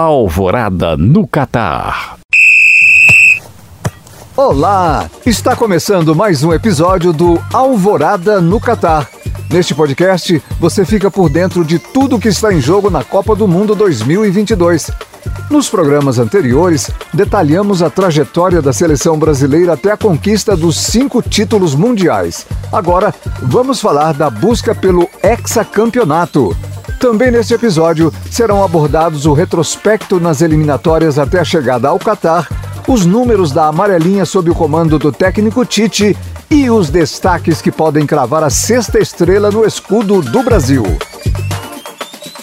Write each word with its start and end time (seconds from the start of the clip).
Alvorada 0.00 0.96
no 0.96 1.26
Catar. 1.26 2.18
Olá! 4.36 5.10
Está 5.26 5.56
começando 5.56 6.14
mais 6.14 6.44
um 6.44 6.52
episódio 6.52 7.12
do 7.12 7.42
Alvorada 7.52 8.40
no 8.40 8.60
Catar. 8.60 9.10
Neste 9.50 9.74
podcast, 9.74 10.40
você 10.60 10.84
fica 10.84 11.10
por 11.10 11.28
dentro 11.28 11.64
de 11.64 11.80
tudo 11.80 12.20
que 12.20 12.28
está 12.28 12.54
em 12.54 12.60
jogo 12.60 12.88
na 12.88 13.02
Copa 13.02 13.34
do 13.34 13.48
Mundo 13.48 13.74
2022. 13.74 14.88
Nos 15.50 15.68
programas 15.68 16.20
anteriores, 16.20 16.88
detalhamos 17.12 17.82
a 17.82 17.90
trajetória 17.90 18.62
da 18.62 18.72
seleção 18.72 19.18
brasileira 19.18 19.72
até 19.72 19.90
a 19.90 19.96
conquista 19.96 20.56
dos 20.56 20.76
cinco 20.76 21.20
títulos 21.20 21.74
mundiais. 21.74 22.46
Agora, 22.72 23.12
vamos 23.42 23.80
falar 23.80 24.14
da 24.14 24.30
busca 24.30 24.76
pelo 24.76 25.08
hexacampeonato. 25.24 26.56
Também 26.98 27.30
neste 27.30 27.54
episódio 27.54 28.12
serão 28.30 28.62
abordados 28.62 29.24
o 29.24 29.32
retrospecto 29.32 30.18
nas 30.18 30.42
eliminatórias 30.42 31.18
até 31.18 31.38
a 31.38 31.44
chegada 31.44 31.88
ao 31.88 31.98
Catar, 31.98 32.48
os 32.88 33.06
números 33.06 33.52
da 33.52 33.66
amarelinha 33.66 34.24
sob 34.24 34.50
o 34.50 34.54
comando 34.54 34.98
do 34.98 35.12
técnico 35.12 35.64
Tite 35.64 36.16
e 36.50 36.68
os 36.68 36.90
destaques 36.90 37.62
que 37.62 37.70
podem 37.70 38.04
cravar 38.04 38.42
a 38.42 38.50
sexta 38.50 38.98
estrela 38.98 39.50
no 39.50 39.64
escudo 39.64 40.20
do 40.22 40.42
Brasil. 40.42 40.84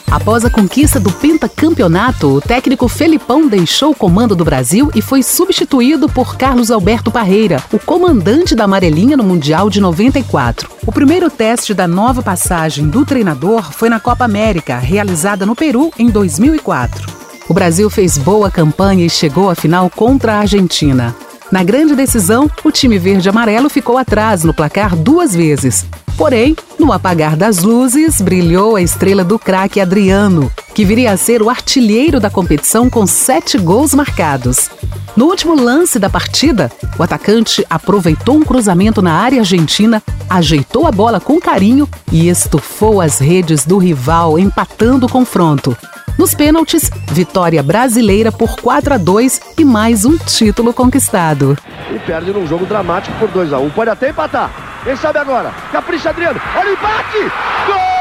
Após 0.10 0.46
a 0.46 0.50
conquista 0.50 0.98
do 0.98 1.12
pentacampeonato, 1.12 2.36
o 2.36 2.40
técnico 2.40 2.88
Felipão 2.88 3.48
deixou 3.48 3.92
o 3.92 3.96
comando 3.96 4.34
do 4.34 4.46
Brasil 4.46 4.90
e 4.96 5.02
foi 5.02 5.22
substituído 5.22 6.08
por 6.08 6.38
Carlos 6.38 6.72
Alberto 6.72 7.12
Parreira, 7.12 7.62
o 7.74 7.80
comandante 7.80 8.56
da 8.56 8.64
Amarelinha 8.64 9.18
no 9.18 9.24
Mundial 9.24 9.70
de 9.70 9.82
94. 9.82 10.75
O 10.88 10.92
primeiro 10.92 11.32
teste 11.32 11.74
da 11.74 11.88
nova 11.88 12.22
passagem 12.22 12.88
do 12.88 13.04
treinador 13.04 13.74
foi 13.74 13.90
na 13.90 14.00
Copa 14.00 14.24
América, 14.24 14.78
realizada 14.78 15.44
no 15.44 15.56
Peru 15.56 15.92
em 15.98 16.12
2004. 16.12 17.12
O 17.50 17.54
Brasil 17.56 17.90
fez 17.90 18.20
boa 18.20 18.52
campanha 18.52 19.04
e 19.04 19.10
chegou 19.10 19.50
à 19.50 19.56
final 19.56 19.90
contra 19.90 20.34
a 20.34 20.40
Argentina. 20.42 21.16
Na 21.52 21.64
grande 21.64 21.96
decisão, 21.96 22.50
o 22.64 22.72
time 22.72 23.00
verde-amarelo 23.00 23.68
ficou 23.68 23.98
atrás 23.98 24.44
no 24.44 24.54
placar 24.54 24.96
duas 24.96 25.36
vezes. 25.36 25.86
Porém, 26.18 26.56
no 26.80 26.94
apagar 26.94 27.36
das 27.36 27.62
luzes, 27.62 28.22
brilhou 28.22 28.78
a 28.78 28.82
estrela 28.82 29.24
do 29.24 29.38
craque 29.38 29.82
Adriano, 29.82 30.50
que 30.74 30.86
viria 30.86 31.12
a 31.12 31.18
ser 31.18 31.42
o 31.42 31.50
artilheiro 31.50 32.22
da 32.22 32.30
competição 32.30 32.90
com 32.90 33.06
sete 33.06 33.58
gols 33.58 33.94
marcados. 33.94 34.70
No 35.16 35.26
último 35.26 35.56
lance 35.56 36.00
da 36.00 36.10
partida, 36.10 36.72
o 36.98 37.04
atacante 37.04 37.66
aproveitou 37.70 38.36
um 38.36 38.44
cruzamento 38.44 39.02
na 39.02 39.14
área 39.14 39.40
argentina, 39.40 40.02
ajeitou 40.30 40.88
a 40.88 40.92
bola 40.92 41.20
com 41.20 41.40
carinho 41.40 41.88
e 42.12 42.30
estufou 42.30 43.02
as 43.02 43.20
redes 43.20 43.66
do 43.66 43.78
rival, 43.78 44.40
empatando 44.40 45.06
o 45.08 45.12
confronto. 45.12 45.76
Nos 46.18 46.34
pênaltis, 46.34 46.90
vitória 47.12 47.62
brasileira 47.62 48.32
por 48.32 48.56
4 48.62 48.94
a 48.94 48.98
2 48.98 49.42
e 49.58 49.66
mais 49.66 50.06
um 50.06 50.18
título 50.18 50.74
conquistado. 50.74 51.58
E 51.94 52.00
perde 52.00 52.32
num 52.32 52.48
jogo 52.48 52.66
dramático 52.66 53.18
por 53.20 53.30
2 53.30 53.52
a 53.52 53.60
1. 53.60 53.70
Pode 53.72 53.90
até 53.90 54.10
empatar. 54.12 54.65
Quem 54.86 54.96
sabe 54.96 55.18
agora? 55.18 55.52
Capricha 55.72 56.12
Adriano. 56.12 56.40
Olha 56.56 56.70
o 56.70 56.74
empate! 56.74 57.18
Gol! 57.66 57.96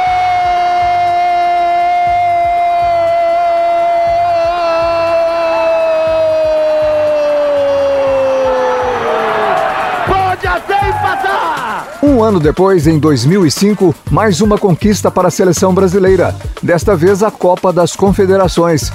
Um 12.02 12.22
ano 12.22 12.38
depois, 12.38 12.86
em 12.86 12.98
2005, 12.98 13.94
mais 14.10 14.42
uma 14.42 14.58
conquista 14.58 15.10
para 15.10 15.28
a 15.28 15.30
seleção 15.30 15.72
brasileira, 15.72 16.36
desta 16.62 16.94
vez 16.94 17.22
a 17.22 17.30
Copa 17.30 17.72
das 17.72 17.96
Confederações. 17.96 18.92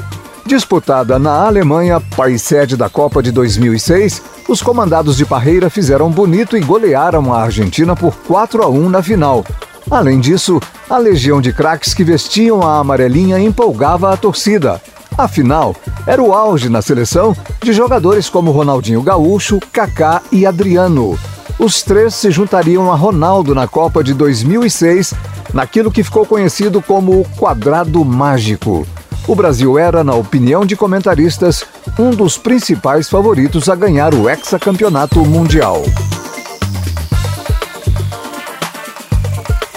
Disputada 0.49 1.19
na 1.19 1.45
Alemanha, 1.45 2.01
país 2.01 2.41
sede 2.41 2.75
da 2.75 2.89
Copa 2.89 3.21
de 3.21 3.31
2006, 3.31 4.19
os 4.47 4.63
comandados 4.63 5.15
de 5.15 5.23
Parreira 5.23 5.69
fizeram 5.69 6.09
bonito 6.09 6.57
e 6.57 6.59
golearam 6.59 7.31
a 7.31 7.43
Argentina 7.43 7.95
por 7.95 8.15
4 8.27 8.63
a 8.63 8.67
1 8.67 8.89
na 8.89 9.03
final. 9.03 9.45
Além 9.91 10.19
disso, 10.19 10.59
a 10.89 10.97
legião 10.97 11.39
de 11.39 11.53
craques 11.53 11.93
que 11.93 12.03
vestiam 12.03 12.63
a 12.63 12.79
amarelinha 12.79 13.37
empolgava 13.39 14.11
a 14.11 14.17
torcida. 14.17 14.81
Afinal, 15.15 15.75
era 16.07 16.19
o 16.19 16.33
auge 16.33 16.67
na 16.67 16.81
seleção 16.81 17.37
de 17.61 17.71
jogadores 17.71 18.27
como 18.27 18.49
Ronaldinho 18.49 19.03
Gaúcho, 19.03 19.59
Kaká 19.71 20.19
e 20.31 20.47
Adriano. 20.47 21.15
Os 21.59 21.83
três 21.83 22.15
se 22.15 22.31
juntariam 22.31 22.91
a 22.91 22.95
Ronaldo 22.95 23.53
na 23.53 23.67
Copa 23.67 24.03
de 24.03 24.15
2006, 24.15 25.13
naquilo 25.53 25.91
que 25.91 26.03
ficou 26.03 26.25
conhecido 26.25 26.81
como 26.81 27.21
o 27.21 27.25
Quadrado 27.37 28.03
Mágico. 28.03 28.87
O 29.29 29.35
Brasil 29.35 29.77
era, 29.77 30.03
na 30.03 30.15
opinião 30.15 30.65
de 30.65 30.75
comentaristas, 30.75 31.63
um 31.99 32.09
dos 32.09 32.35
principais 32.35 33.07
favoritos 33.07 33.69
a 33.69 33.75
ganhar 33.75 34.11
o 34.15 34.27
hexacampeonato 34.27 35.23
mundial. 35.23 35.83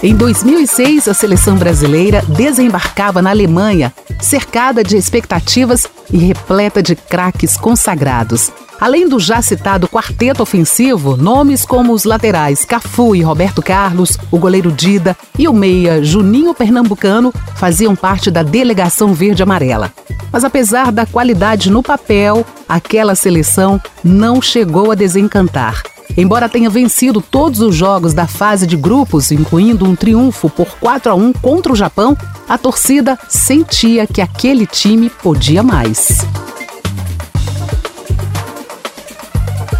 Em 0.03 0.17
2006, 0.17 1.07
a 1.07 1.15
seleção 1.15 1.57
brasileira 1.57 2.25
desembarcava 2.27 3.23
na 3.23 3.31
Alemanha, 3.31 3.93
cercada 4.21 4.83
de 4.83 4.97
expectativas 4.97 5.87
e 6.13 6.17
repleta 6.17 6.83
de 6.83 6.97
craques 6.97 7.57
consagrados. 7.57 8.51
Além 8.81 9.09
do 9.09 9.21
já 9.21 9.41
citado 9.41 9.87
quarteto 9.87 10.43
ofensivo, 10.43 11.17
nomes 11.17 11.65
como 11.65 11.93
os 11.93 12.03
laterais 12.03 12.65
Cafu 12.65 13.15
e 13.15 13.23
Roberto 13.23 13.63
Carlos, 13.63 14.19
o 14.29 14.39
goleiro 14.39 14.73
Dida 14.73 15.17
e 15.39 15.47
o 15.47 15.53
meia 15.53 16.03
Juninho 16.03 16.53
Pernambucano 16.53 17.33
faziam 17.55 17.95
parte 17.95 18.29
da 18.29 18.43
delegação 18.43 19.15
verde-amarela. 19.15 19.93
Mas 20.33 20.43
apesar 20.43 20.91
da 20.91 21.07
qualidade 21.07 21.71
no 21.71 21.81
papel, 21.81 22.45
aquela 22.69 23.15
seleção 23.15 23.81
não 24.03 24.43
chegou 24.43 24.91
a 24.91 24.97
desencantar. 24.97 25.92
Embora 26.17 26.49
tenha 26.49 26.69
vencido 26.69 27.21
todos 27.21 27.61
os 27.61 27.75
jogos 27.75 28.13
da 28.13 28.27
fase 28.27 28.67
de 28.67 28.77
grupos, 28.77 29.33
incluindo 29.33 29.85
um 29.85 29.97
triunfo 29.97 30.51
por 30.51 30.67
4 30.79 31.13
a 31.13 31.15
1 31.15 31.33
contra 31.35 31.73
o 31.73 31.77
Japão, 31.77 32.17
a 32.49 32.59
torcida 32.59 33.19
sentia 33.29 34.07
que 34.07 34.21
aquele 34.21 34.67
time 34.67 35.09
podia 35.09 35.63
mais. 35.63 36.19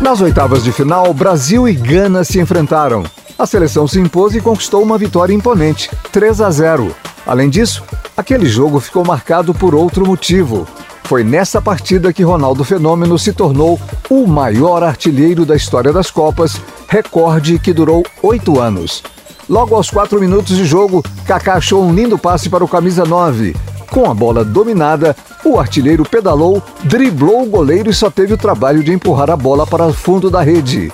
Nas 0.01 0.21
oitavas 0.21 0.65
de 0.65 0.73
final, 0.73 1.13
Brasil 1.15 1.69
e 1.69 1.75
Gana 1.75 2.25
se 2.25 2.41
enfrentaram. 2.41 3.05
A 3.39 3.47
seleção 3.47 3.87
se 3.87 4.01
impôs 4.01 4.35
e 4.35 4.41
conquistou 4.41 4.83
uma 4.83 4.99
vitória 4.99 5.35
imponente, 5.35 5.91
3 6.11 6.41
a 6.41 6.51
0. 6.51 6.95
Além 7.27 7.49
disso, 7.49 7.85
aquele 8.17 8.47
jogo 8.47 8.81
ficou 8.81 9.05
marcado 9.05 9.55
por 9.55 9.75
outro 9.75 10.07
motivo. 10.07 10.67
Foi 11.05 11.23
nessa 11.23 11.61
partida 11.61 12.13
que 12.13 12.23
Ronaldo 12.23 12.65
Fenômeno 12.65 13.19
se 13.19 13.33
tornou 13.33 13.79
o 14.09 14.27
maior 14.27 14.83
artilheiro 14.83 15.45
da 15.45 15.55
história 15.55 15.93
das 15.93 16.11
Copas, 16.11 16.61
recorde 16.89 17.59
que 17.59 17.73
durou 17.73 18.05
oito 18.23 18.61
anos. 18.61 19.03
Logo 19.49 19.75
aos 19.75 19.91
quatro 19.91 20.21
minutos 20.21 20.57
de 20.57 20.65
jogo, 20.65 21.03
Kaká 21.27 21.55
achou 21.55 21.85
um 21.85 21.93
lindo 21.93 22.17
passe 22.17 22.49
para 22.49 22.65
o 22.65 22.69
camisa 22.69 23.05
9. 23.05 23.55
Com 23.91 24.11
a 24.11 24.15
bola 24.15 24.43
dominada, 24.45 25.15
o 25.45 25.59
artilheiro 25.59 26.05
pedalou, 26.05 26.63
driblou 26.85 27.43
o 27.43 27.47
goleiro 27.47 27.91
e 27.91 27.95
só 27.95 28.11
teve 28.11 28.33
o 28.33 28.39
trabalho 28.39 28.83
de 28.83 28.93
empurrar 28.93 29.31
a 29.31 29.37
bola 29.37 29.67
para 29.67 29.87
o 29.87 29.93
fundo 29.93 30.31
da 30.31 30.41
rede. 30.41 30.91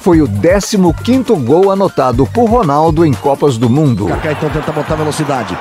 Foi 0.00 0.22
o 0.22 0.26
15º 0.26 1.36
gol 1.44 1.70
anotado 1.70 2.26
por 2.26 2.46
Ronaldo 2.46 3.04
em 3.04 3.12
Copas 3.12 3.58
do 3.58 3.68
Mundo. 3.68 4.06
Kaká 4.06 4.32
então 4.32 4.50
tenta 4.50 4.72
botar 4.72 4.96
velocidade. 4.96 5.56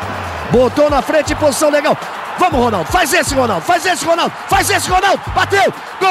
Botou 0.50 0.90
na 0.90 1.02
frente, 1.02 1.36
posição 1.36 1.70
legal. 1.70 1.96
Vamos, 2.40 2.60
Ronaldo. 2.60 2.90
Faz 2.90 3.14
esse, 3.14 3.36
Ronaldo. 3.36 3.66
Faz 3.66 3.86
esse, 3.86 4.06
Ronaldo. 4.06 4.34
Faz 4.48 4.70
esse, 4.70 4.90
Ronaldo. 4.90 5.22
Bateu. 5.36 5.74
Gol! 6.00 6.10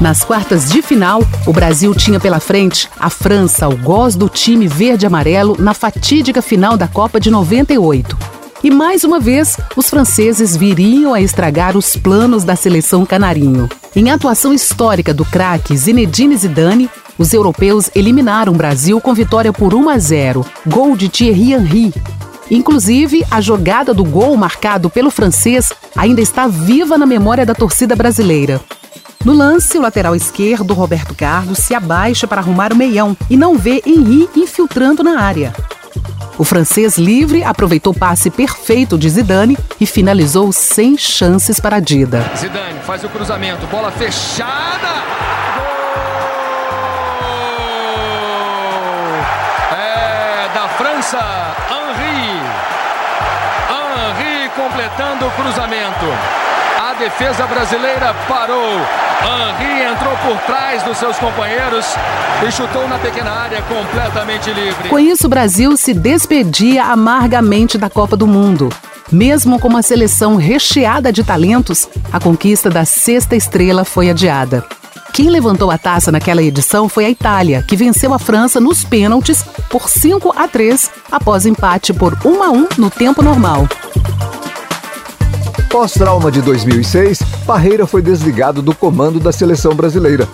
Nas 0.00 0.22
quartas 0.22 0.70
de 0.70 0.80
final, 0.80 1.22
o 1.44 1.52
Brasil 1.52 1.92
tinha 1.94 2.20
pela 2.20 2.38
frente 2.38 2.88
a 3.00 3.10
França, 3.10 3.68
o 3.68 3.76
goz 3.76 4.14
do 4.14 4.28
time 4.28 4.68
verde-amarelo, 4.68 5.56
na 5.58 5.74
fatídica 5.74 6.40
final 6.40 6.76
da 6.76 6.86
Copa 6.86 7.18
de 7.18 7.30
98. 7.30 8.16
E 8.62 8.70
mais 8.70 9.04
uma 9.04 9.18
vez, 9.18 9.56
os 9.76 9.88
franceses 9.88 10.56
viriam 10.56 11.14
a 11.14 11.20
estragar 11.20 11.76
os 11.76 11.96
planos 11.96 12.44
da 12.44 12.56
seleção 12.56 13.04
canarinho. 13.04 13.68
Em 13.98 14.12
atuação 14.12 14.54
histórica 14.54 15.12
do 15.12 15.24
craque 15.24 15.76
Zinedine 15.76 16.36
Zidane, 16.36 16.88
os 17.18 17.32
europeus 17.32 17.90
eliminaram 17.96 18.52
o 18.52 18.56
Brasil 18.56 19.00
com 19.00 19.12
vitória 19.12 19.52
por 19.52 19.74
1 19.74 19.88
a 19.88 19.98
0, 19.98 20.46
gol 20.68 20.96
de 20.96 21.08
Thierry 21.08 21.52
Henry. 21.52 21.92
Inclusive, 22.48 23.24
a 23.28 23.40
jogada 23.40 23.92
do 23.92 24.04
gol 24.04 24.36
marcado 24.36 24.88
pelo 24.88 25.10
francês 25.10 25.72
ainda 25.96 26.20
está 26.20 26.46
viva 26.46 26.96
na 26.96 27.06
memória 27.06 27.44
da 27.44 27.56
torcida 27.56 27.96
brasileira. 27.96 28.60
No 29.24 29.32
lance, 29.32 29.76
o 29.76 29.82
lateral 29.82 30.14
esquerdo, 30.14 30.74
Roberto 30.74 31.12
Carlos, 31.12 31.58
se 31.58 31.74
abaixa 31.74 32.28
para 32.28 32.40
arrumar 32.40 32.72
o 32.72 32.76
meião 32.76 33.16
e 33.28 33.36
não 33.36 33.58
vê 33.58 33.82
Henri 33.84 34.30
infiltrando 34.36 35.02
na 35.02 35.20
área. 35.20 35.52
O 36.38 36.44
francês 36.44 36.96
livre 36.96 37.42
aproveitou 37.42 37.92
o 37.92 37.98
passe 37.98 38.30
perfeito 38.30 38.96
de 38.96 39.10
Zidane 39.10 39.58
e 39.80 39.84
finalizou 39.84 40.52
sem 40.52 40.96
chances 40.96 41.58
para 41.58 41.76
a 41.76 41.80
Dida. 41.80 42.24
Zidane 42.36 42.78
faz 42.86 43.02
o 43.02 43.08
cruzamento, 43.08 43.66
bola 43.66 43.90
fechada. 43.90 44.88
Gol! 45.56 45.68
É 49.76 50.48
da 50.54 50.68
França, 50.68 51.18
Henri. 51.68 52.40
Henri 53.74 54.48
completando 54.50 55.26
o 55.26 55.30
cruzamento. 55.32 56.47
Defesa 56.98 57.46
brasileira 57.46 58.12
parou. 58.28 58.72
Henri 59.22 59.82
entrou 59.84 60.16
por 60.16 60.36
trás 60.46 60.82
dos 60.82 60.96
seus 60.98 61.16
companheiros 61.16 61.86
e 62.44 62.50
chutou 62.50 62.88
na 62.88 62.98
pequena 62.98 63.30
área 63.30 63.62
completamente 63.62 64.50
livre. 64.50 64.88
Com 64.88 64.98
isso, 64.98 65.26
o 65.26 65.30
Brasil 65.30 65.76
se 65.76 65.94
despedia 65.94 66.86
amargamente 66.86 67.78
da 67.78 67.88
Copa 67.88 68.16
do 68.16 68.26
Mundo. 68.26 68.68
Mesmo 69.12 69.60
com 69.60 69.68
uma 69.68 69.80
seleção 69.80 70.34
recheada 70.34 71.12
de 71.12 71.22
talentos, 71.22 71.88
a 72.12 72.18
conquista 72.18 72.68
da 72.68 72.84
sexta 72.84 73.36
estrela 73.36 73.84
foi 73.84 74.10
adiada. 74.10 74.64
Quem 75.12 75.30
levantou 75.30 75.70
a 75.70 75.78
taça 75.78 76.12
naquela 76.12 76.42
edição 76.42 76.88
foi 76.88 77.04
a 77.04 77.10
Itália, 77.10 77.64
que 77.66 77.76
venceu 77.76 78.12
a 78.12 78.18
França 78.18 78.60
nos 78.60 78.84
pênaltis 78.84 79.42
por 79.68 79.88
5 79.88 80.32
a 80.36 80.46
3, 80.46 80.90
após 81.10 81.46
empate 81.46 81.92
por 81.92 82.16
1 82.24 82.42
a 82.42 82.50
1 82.50 82.68
no 82.76 82.90
tempo 82.90 83.22
normal. 83.22 83.68
Pós-trauma 85.70 86.32
de 86.32 86.40
2006, 86.40 87.20
Parreira 87.46 87.86
foi 87.86 88.00
desligado 88.00 88.62
do 88.62 88.74
comando 88.74 89.20
da 89.20 89.30
seleção 89.30 89.74
brasileira. 89.74 90.26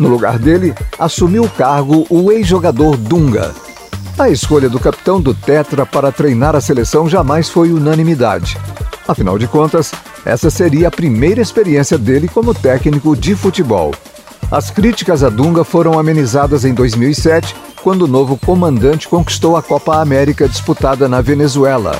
No 0.00 0.08
lugar 0.08 0.36
dele, 0.36 0.74
assumiu 0.98 1.44
o 1.44 1.48
cargo 1.48 2.06
o 2.10 2.32
ex-jogador 2.32 2.96
Dunga. 2.96 3.54
A 4.18 4.28
escolha 4.28 4.68
do 4.68 4.80
capitão 4.80 5.20
do 5.20 5.32
Tetra 5.32 5.86
para 5.86 6.10
treinar 6.10 6.56
a 6.56 6.60
seleção 6.60 7.08
jamais 7.08 7.48
foi 7.48 7.72
unanimidade. 7.72 8.58
Afinal 9.06 9.38
de 9.38 9.46
contas, 9.46 9.92
essa 10.24 10.50
seria 10.50 10.88
a 10.88 10.90
primeira 10.90 11.40
experiência 11.40 11.96
dele 11.96 12.26
como 12.26 12.52
técnico 12.52 13.16
de 13.16 13.36
futebol. 13.36 13.94
As 14.50 14.70
críticas 14.70 15.22
a 15.22 15.28
Dunga 15.28 15.62
foram 15.62 15.98
amenizadas 15.98 16.64
em 16.64 16.74
2007, 16.74 17.54
quando 17.82 18.02
o 18.02 18.08
novo 18.08 18.36
comandante 18.36 19.08
conquistou 19.08 19.56
a 19.56 19.62
Copa 19.62 20.00
América 20.00 20.48
disputada 20.48 21.08
na 21.08 21.20
Venezuela. 21.20 21.96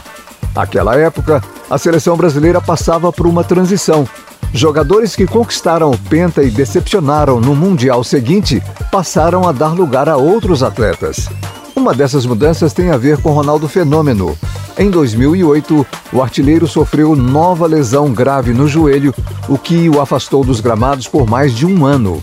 Naquela 0.54 0.96
época, 0.96 1.40
a 1.70 1.78
seleção 1.78 2.16
brasileira 2.16 2.60
passava 2.60 3.12
por 3.12 3.26
uma 3.26 3.44
transição. 3.44 4.06
Jogadores 4.52 5.14
que 5.14 5.26
conquistaram 5.26 5.92
o 5.92 5.98
Penta 5.98 6.42
e 6.42 6.50
decepcionaram 6.50 7.40
no 7.40 7.54
Mundial 7.54 8.02
seguinte 8.02 8.60
passaram 8.90 9.46
a 9.46 9.52
dar 9.52 9.72
lugar 9.72 10.08
a 10.08 10.16
outros 10.16 10.64
atletas. 10.64 11.28
Uma 11.76 11.94
dessas 11.94 12.26
mudanças 12.26 12.72
tem 12.72 12.90
a 12.90 12.96
ver 12.96 13.18
com 13.22 13.30
Ronaldo 13.30 13.68
Fenômeno. 13.68 14.36
Em 14.76 14.90
2008, 14.90 15.86
o 16.12 16.20
artilheiro 16.20 16.66
sofreu 16.66 17.14
nova 17.14 17.66
lesão 17.66 18.12
grave 18.12 18.52
no 18.52 18.66
joelho, 18.66 19.14
o 19.48 19.56
que 19.56 19.88
o 19.88 20.00
afastou 20.00 20.44
dos 20.44 20.60
gramados 20.60 21.06
por 21.06 21.28
mais 21.28 21.54
de 21.54 21.64
um 21.64 21.86
ano. 21.86 22.20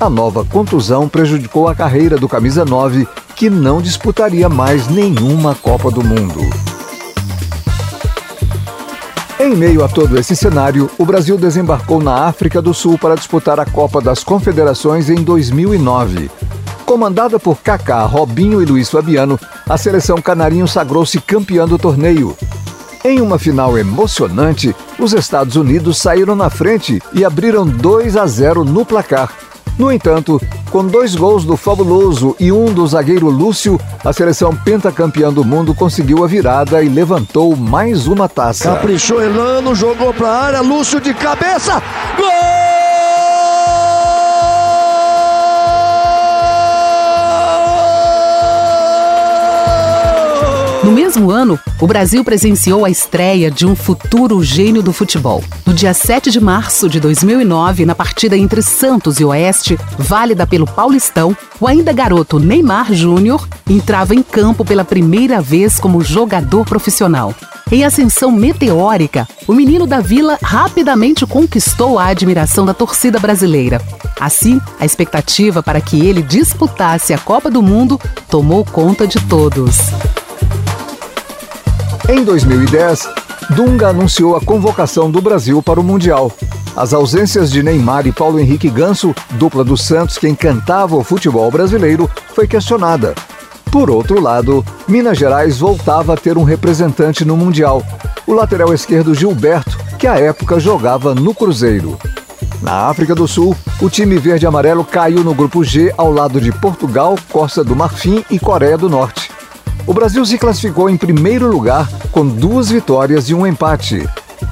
A 0.00 0.08
nova 0.08 0.44
contusão 0.44 1.08
prejudicou 1.08 1.66
a 1.66 1.74
carreira 1.74 2.16
do 2.16 2.28
camisa 2.28 2.64
9, 2.64 3.08
que 3.34 3.50
não 3.50 3.82
disputaria 3.82 4.48
mais 4.48 4.86
nenhuma 4.88 5.54
Copa 5.54 5.90
do 5.90 6.04
Mundo. 6.04 6.40
Em 9.38 9.56
meio 9.56 9.84
a 9.84 9.88
todo 9.88 10.16
esse 10.16 10.36
cenário, 10.36 10.88
o 10.96 11.04
Brasil 11.04 11.36
desembarcou 11.36 12.00
na 12.00 12.26
África 12.26 12.62
do 12.62 12.72
Sul 12.72 12.96
para 12.96 13.16
disputar 13.16 13.58
a 13.58 13.66
Copa 13.66 14.00
das 14.00 14.22
Confederações 14.22 15.10
em 15.10 15.16
2009. 15.16 16.30
Comandada 16.86 17.36
por 17.40 17.60
Kaká, 17.60 18.04
Robinho 18.04 18.62
e 18.62 18.64
Luiz 18.64 18.88
Fabiano, 18.88 19.38
a 19.68 19.76
seleção 19.76 20.22
canarinho 20.22 20.68
sagrou-se 20.68 21.20
campeã 21.20 21.66
do 21.66 21.76
torneio. 21.76 22.36
Em 23.04 23.20
uma 23.20 23.36
final 23.36 23.76
emocionante, 23.76 24.74
os 25.00 25.12
Estados 25.12 25.56
Unidos 25.56 25.98
saíram 25.98 26.36
na 26.36 26.48
frente 26.48 27.02
e 27.12 27.24
abriram 27.24 27.66
2 27.66 28.16
a 28.16 28.26
0 28.26 28.64
no 28.64 28.86
placar. 28.86 29.32
No 29.78 29.90
entanto, 29.90 30.40
com 30.70 30.86
dois 30.86 31.16
gols 31.16 31.44
do 31.44 31.56
Fabuloso 31.56 32.36
e 32.38 32.52
um 32.52 32.66
do 32.72 32.86
zagueiro 32.86 33.28
Lúcio, 33.28 33.80
a 34.04 34.12
seleção 34.12 34.54
pentacampeã 34.54 35.32
do 35.32 35.44
mundo 35.44 35.74
conseguiu 35.74 36.22
a 36.22 36.26
virada 36.26 36.82
e 36.82 36.88
levantou 36.88 37.56
mais 37.56 38.06
uma 38.06 38.28
taça. 38.28 38.72
Caprichou 38.72 39.20
Elano, 39.20 39.74
jogou 39.74 40.14
para 40.14 40.28
a 40.28 40.42
área, 40.44 40.60
Lúcio 40.60 41.00
de 41.00 41.12
cabeça, 41.12 41.82
gol! 42.16 42.53
Mesmo 51.14 51.30
ano, 51.30 51.60
o 51.80 51.86
Brasil 51.86 52.24
presenciou 52.24 52.84
a 52.84 52.90
estreia 52.90 53.48
de 53.48 53.64
um 53.64 53.76
futuro 53.76 54.42
gênio 54.42 54.82
do 54.82 54.92
futebol. 54.92 55.44
No 55.64 55.72
dia 55.72 55.94
7 55.94 56.28
de 56.28 56.40
março 56.40 56.88
de 56.88 56.98
2009, 56.98 57.86
na 57.86 57.94
partida 57.94 58.36
entre 58.36 58.60
Santos 58.60 59.20
e 59.20 59.24
Oeste, 59.24 59.78
válida 59.96 60.44
pelo 60.44 60.66
Paulistão, 60.66 61.36
o 61.60 61.68
ainda 61.68 61.92
garoto 61.92 62.40
Neymar 62.40 62.92
Júnior 62.92 63.46
entrava 63.70 64.12
em 64.12 64.24
campo 64.24 64.64
pela 64.64 64.84
primeira 64.84 65.40
vez 65.40 65.78
como 65.78 66.02
jogador 66.02 66.64
profissional. 66.64 67.32
Em 67.70 67.84
ascensão 67.84 68.32
meteórica, 68.32 69.28
o 69.46 69.54
menino 69.54 69.86
da 69.86 70.00
Vila 70.00 70.36
rapidamente 70.42 71.24
conquistou 71.26 71.96
a 71.96 72.06
admiração 72.06 72.66
da 72.66 72.74
torcida 72.74 73.20
brasileira. 73.20 73.80
Assim, 74.18 74.60
a 74.80 74.84
expectativa 74.84 75.62
para 75.62 75.80
que 75.80 76.04
ele 76.04 76.22
disputasse 76.22 77.14
a 77.14 77.18
Copa 77.18 77.50
do 77.50 77.62
Mundo 77.62 78.00
tomou 78.28 78.64
conta 78.64 79.06
de 79.06 79.20
todos. 79.20 79.78
Em 82.06 82.22
2010, 82.22 83.08
Dunga 83.56 83.88
anunciou 83.88 84.36
a 84.36 84.40
convocação 84.40 85.10
do 85.10 85.22
Brasil 85.22 85.62
para 85.62 85.80
o 85.80 85.82
Mundial. 85.82 86.30
As 86.76 86.92
ausências 86.92 87.50
de 87.50 87.62
Neymar 87.62 88.06
e 88.06 88.12
Paulo 88.12 88.38
Henrique 88.38 88.68
Ganso, 88.68 89.14
dupla 89.30 89.64
do 89.64 89.74
Santos 89.74 90.18
que 90.18 90.28
encantava 90.28 90.96
o 90.96 91.02
futebol 91.02 91.50
brasileiro, 91.50 92.10
foi 92.34 92.46
questionada. 92.46 93.14
Por 93.72 93.90
outro 93.90 94.20
lado, 94.20 94.62
Minas 94.86 95.16
Gerais 95.16 95.58
voltava 95.58 96.12
a 96.12 96.16
ter 96.16 96.36
um 96.36 96.44
representante 96.44 97.24
no 97.24 97.38
Mundial, 97.38 97.82
o 98.26 98.34
lateral 98.34 98.74
esquerdo 98.74 99.14
Gilberto, 99.14 99.78
que 99.98 100.06
à 100.06 100.18
época 100.18 100.60
jogava 100.60 101.14
no 101.14 101.34
Cruzeiro. 101.34 101.98
Na 102.60 102.88
África 102.88 103.14
do 103.14 103.26
Sul, 103.26 103.56
o 103.80 103.88
time 103.88 104.18
verde-amarelo 104.18 104.84
caiu 104.84 105.24
no 105.24 105.34
grupo 105.34 105.64
G 105.64 105.92
ao 105.96 106.12
lado 106.12 106.38
de 106.38 106.52
Portugal, 106.52 107.16
Costa 107.32 107.64
do 107.64 107.74
Marfim 107.74 108.22
e 108.30 108.38
Coreia 108.38 108.76
do 108.76 108.90
Norte. 108.90 109.30
O 109.86 109.92
Brasil 109.92 110.24
se 110.24 110.38
classificou 110.38 110.88
em 110.88 110.96
primeiro 110.96 111.46
lugar 111.46 111.86
com 112.10 112.26
duas 112.26 112.70
vitórias 112.70 113.28
e 113.28 113.34
um 113.34 113.46
empate. 113.46 114.08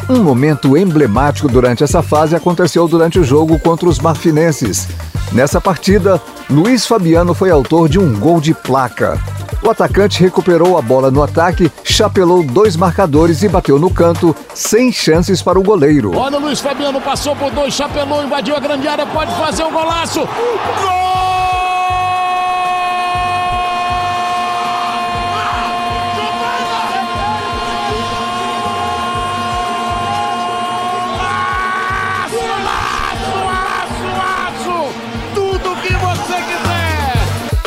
Um 0.08 0.22
momento 0.22 0.76
emblemático 0.76 1.48
durante 1.48 1.82
essa 1.82 2.02
fase 2.02 2.36
aconteceu 2.36 2.86
durante 2.86 3.18
o 3.18 3.24
jogo 3.24 3.58
contra 3.58 3.88
os 3.88 3.98
marfinenses. 3.98 4.88
Nessa 5.32 5.58
partida, 5.58 6.20
Luiz 6.50 6.86
Fabiano 6.86 7.32
foi 7.32 7.50
autor 7.50 7.88
de 7.88 7.98
um 7.98 8.14
gol 8.18 8.40
de 8.40 8.52
placa. 8.52 9.18
O 9.62 9.70
atacante 9.70 10.20
recuperou 10.20 10.76
a 10.76 10.82
bola 10.82 11.10
no 11.10 11.22
ataque, 11.22 11.72
chapelou 11.82 12.42
dois 12.42 12.76
marcadores 12.76 13.42
e 13.42 13.48
bateu 13.48 13.78
no 13.78 13.88
canto, 13.88 14.36
sem 14.52 14.92
chances 14.92 15.40
para 15.40 15.58
o 15.58 15.62
goleiro. 15.62 16.14
Olha 16.14 16.36
o 16.36 16.42
Luiz 16.42 16.60
Fabiano, 16.60 17.00
passou 17.00 17.34
por 17.34 17.50
dois, 17.52 17.72
chapelou, 17.72 18.22
invadiu 18.22 18.54
a 18.54 18.60
grande 18.60 18.86
área, 18.86 19.06
pode 19.06 19.32
fazer 19.36 19.64
um 19.64 19.72
golaço. 19.72 20.20
Gol! 20.20 21.31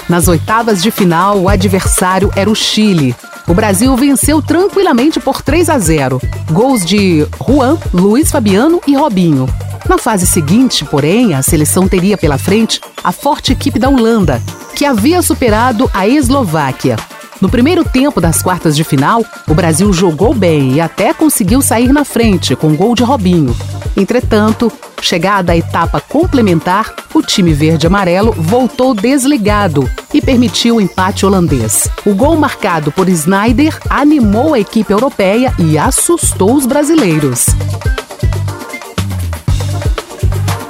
Nas 0.07 0.27
oitavas 0.27 0.83
de 0.83 0.91
final, 0.91 1.39
o 1.39 1.49
adversário 1.49 2.31
era 2.35 2.49
o 2.49 2.55
Chile. 2.55 3.15
O 3.47 3.53
Brasil 3.53 3.95
venceu 3.95 4.41
tranquilamente 4.41 5.19
por 5.19 5.41
3 5.41 5.69
a 5.69 5.79
0. 5.79 6.21
Gols 6.51 6.85
de 6.85 7.27
Juan, 7.45 7.77
Luiz 7.93 8.31
Fabiano 8.31 8.81
e 8.85 8.95
Robinho. 8.95 9.47
Na 9.87 9.97
fase 9.97 10.25
seguinte, 10.25 10.85
porém, 10.85 11.33
a 11.33 11.41
seleção 11.41 11.87
teria 11.87 12.17
pela 12.17 12.37
frente 12.37 12.81
a 13.03 13.11
forte 13.11 13.51
equipe 13.51 13.77
da 13.77 13.89
Holanda, 13.89 14.41
que 14.75 14.85
havia 14.85 15.21
superado 15.21 15.89
a 15.93 16.07
Eslováquia. 16.07 16.97
No 17.41 17.49
primeiro 17.49 17.83
tempo 17.83 18.21
das 18.21 18.41
quartas 18.41 18.75
de 18.75 18.83
final, 18.83 19.23
o 19.47 19.53
Brasil 19.53 19.91
jogou 19.91 20.33
bem 20.33 20.73
e 20.73 20.81
até 20.81 21.13
conseguiu 21.13 21.61
sair 21.61 21.91
na 21.91 22.05
frente 22.05 22.55
com 22.55 22.75
gol 22.75 22.95
de 22.95 23.03
Robinho. 23.03 23.55
Entretanto, 23.95 24.71
chegada 25.01 25.53
a 25.53 25.57
etapa 25.57 25.99
complementar, 26.01 26.93
o 27.13 27.21
time 27.21 27.53
verde-amarelo 27.53 28.31
voltou 28.31 28.93
desligado 28.93 29.89
e 30.13 30.21
permitiu 30.21 30.77
o 30.77 30.81
empate 30.81 31.25
holandês. 31.25 31.89
O 32.05 32.13
gol 32.13 32.35
marcado 32.37 32.91
por 32.91 33.07
Snyder 33.09 33.77
animou 33.89 34.53
a 34.53 34.59
equipe 34.59 34.91
europeia 34.91 35.53
e 35.59 35.77
assustou 35.77 36.55
os 36.55 36.65
brasileiros. 36.65 37.47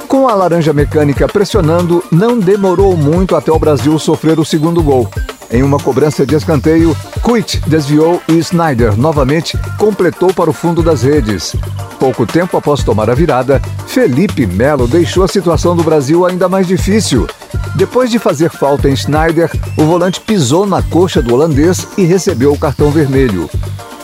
Com 0.08 0.28
a 0.28 0.34
laranja 0.34 0.72
mecânica 0.72 1.28
pressionando, 1.28 2.02
não 2.10 2.38
demorou 2.38 2.96
muito 2.96 3.36
até 3.36 3.52
o 3.52 3.58
Brasil 3.58 3.98
sofrer 3.98 4.38
o 4.38 4.44
segundo 4.44 4.82
gol. 4.82 5.10
Em 5.50 5.62
uma 5.62 5.78
cobrança 5.78 6.26
de 6.26 6.34
escanteio, 6.34 6.96
Kuit 7.22 7.60
desviou 7.66 8.20
e 8.28 8.38
Snyder 8.38 8.98
novamente 8.98 9.56
completou 9.78 10.32
para 10.32 10.50
o 10.50 10.52
fundo 10.52 10.82
das 10.82 11.02
redes. 11.02 11.54
Pouco 11.98 12.26
tempo 12.26 12.56
após 12.56 12.82
tomar 12.82 13.08
a 13.08 13.14
virada, 13.14 13.60
Felipe 13.96 14.46
Melo 14.46 14.86
deixou 14.86 15.24
a 15.24 15.28
situação 15.28 15.74
do 15.74 15.82
Brasil 15.82 16.26
ainda 16.26 16.50
mais 16.50 16.66
difícil. 16.66 17.26
Depois 17.74 18.10
de 18.10 18.18
fazer 18.18 18.50
falta 18.50 18.90
em 18.90 18.94
Schneider, 18.94 19.50
o 19.74 19.84
volante 19.86 20.20
pisou 20.20 20.66
na 20.66 20.82
coxa 20.82 21.22
do 21.22 21.32
holandês 21.32 21.88
e 21.96 22.04
recebeu 22.04 22.52
o 22.52 22.58
cartão 22.58 22.90
vermelho. 22.90 23.48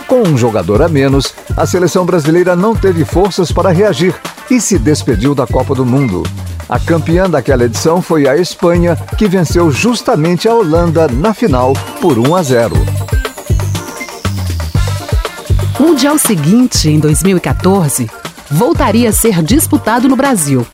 Com 0.09 0.23
um 0.23 0.39
jogador 0.39 0.81
a 0.81 0.89
menos, 0.89 1.35
a 1.55 1.67
seleção 1.67 2.07
brasileira 2.07 2.57
não 2.57 2.75
teve 2.75 3.05
forças 3.05 3.53
para 3.53 3.69
reagir 3.69 4.15
e 4.51 4.59
se 4.63 4.79
despediu 4.79 5.35
da 5.35 5.47
Copa 5.47 5.75
do 5.75 5.85
Mundo. 5.85 6.23
A 6.71 6.81
campeã 6.81 7.29
daquela 7.29 7.65
edição 7.65 8.01
foi 8.01 8.27
a 8.27 8.35
Espanha, 8.35 8.97
que 9.19 9.29
venceu 9.29 9.71
justamente 9.71 10.49
a 10.49 10.55
Holanda 10.55 11.07
na 11.07 11.35
final 11.35 11.75
por 12.01 12.19
1 12.19 12.35
a 12.35 12.43
0. 12.43 12.75
O 15.79 15.83
Mundial 15.83 16.17
seguinte, 16.17 16.89
em 16.89 16.99
2014, 16.99 18.09
voltaria 18.53 19.09
a 19.09 19.13
ser 19.13 19.43
disputado 19.43 20.09
no 20.09 20.17
Brasil. 20.17 20.67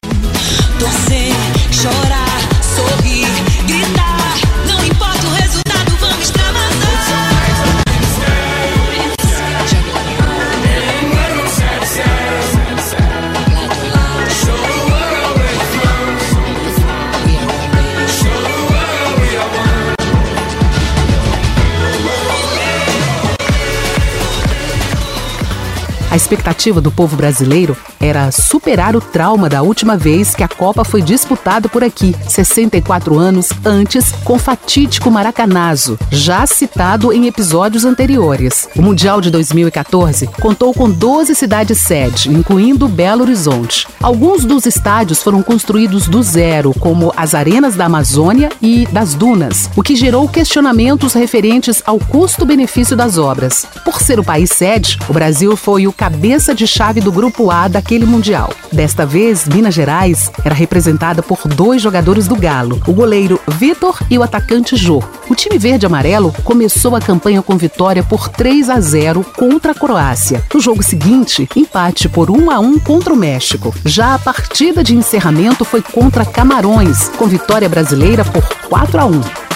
Expectativa 26.29 26.79
do 26.79 26.91
povo 26.91 27.17
brasileiro 27.17 27.75
era 27.99 28.31
superar 28.31 28.95
o 28.95 29.01
trauma 29.01 29.49
da 29.49 29.63
última 29.63 29.97
vez 29.97 30.35
que 30.35 30.43
a 30.45 30.49
Copa 30.49 30.85
foi 30.85 31.01
disputada 31.01 31.71
por 31.71 31.83
aqui, 31.83 32.15
64 32.29 33.19
anos 33.19 33.49
antes, 33.65 34.13
com 34.25 34.39
fatídico 34.39 35.11
Maracanazo, 35.11 35.99
já 36.11 36.47
citado 36.47 37.15
em 37.15 37.27
episódios 37.27 37.87
anteriores. 37.87 38.69
O 38.77 38.83
Mundial 38.83 39.23
de 39.23 39.31
2014 39.31 40.27
contou 40.41 40.75
com 40.75 40.91
12 40.91 41.35
cidades 41.35 41.79
sede, 41.79 42.31
incluindo 42.31 42.89
Belo 42.89 43.23
Horizonte. 43.23 43.89
Alguns 44.01 44.45
dos 44.45 44.67
estádios 44.67 45.23
foram 45.23 45.43
construídos 45.43 46.09
do 46.09 46.23
zero, 46.23 46.75
como 46.79 47.13
as 47.17 47.35
arenas 47.35 47.75
da 47.75 47.87
Amazônia 47.87 48.51
e 48.61 48.87
das 48.93 49.15
Dunas, 49.15 49.71
o 49.75 49.83
que 49.83 49.97
gerou 49.97 50.29
questionamentos 50.29 51.15
referentes 51.15 51.83
ao 51.87 51.99
custo-benefício 51.99 52.95
das 52.95 53.17
obras. 53.17 53.67
Por 53.83 54.01
ser 54.03 54.21
o 54.21 54.25
país 54.25 54.51
sede, 54.51 54.99
o 55.09 55.13
Brasil 55.13 55.57
foi 55.57 55.87
o 55.87 55.93
cabeça 55.93 56.18
de 56.55 56.67
chave 56.67 57.01
do 57.01 57.13
Grupo 57.13 57.51
A 57.51 57.69
daquele 57.69 58.05
Mundial. 58.05 58.53
Desta 58.73 59.07
vez, 59.07 59.47
Minas 59.47 59.73
Gerais 59.73 60.31
era 60.45 60.55
representada 60.55 61.23
por 61.23 61.47
dois 61.47 61.81
jogadores 61.81 62.27
do 62.27 62.35
Galo, 62.35 62.83
o 62.87 62.93
goleiro 62.93 63.41
Vitor 63.47 63.99
e 64.11 64.19
o 64.19 64.23
atacante 64.23 64.77
Jô. 64.77 65.03
O 65.31 65.35
time 65.35 65.59
verde-amarelo 65.59 66.35
começou 66.43 66.97
a 66.97 67.01
campanha 67.01 67.41
com 67.41 67.57
vitória 67.57 68.03
por 68.03 68.29
3 68.29 68.69
a 68.69 68.81
0 68.81 69.25
contra 69.37 69.73
a 69.73 69.75
Croácia. 69.75 70.43
No 70.53 70.61
jogo 70.61 70.83
seguinte, 70.83 71.49
empate 71.55 72.09
por 72.09 72.31
1 72.31 72.51
a 72.51 72.59
1 72.59 72.79
contra 72.81 73.13
o 73.13 73.17
México. 73.17 73.73
Já 73.85 74.15
a 74.15 74.19
partida 74.19 74.83
de 74.83 74.97
encerramento 74.97 75.65
foi 75.65 75.81
contra 75.81 76.25
Camarões, 76.25 77.09
com 77.17 77.27
vitória 77.27 77.69
brasileira 77.69 78.25
por 78.25 78.43
4 78.69 79.01
a 79.01 79.07
1. 79.07 79.48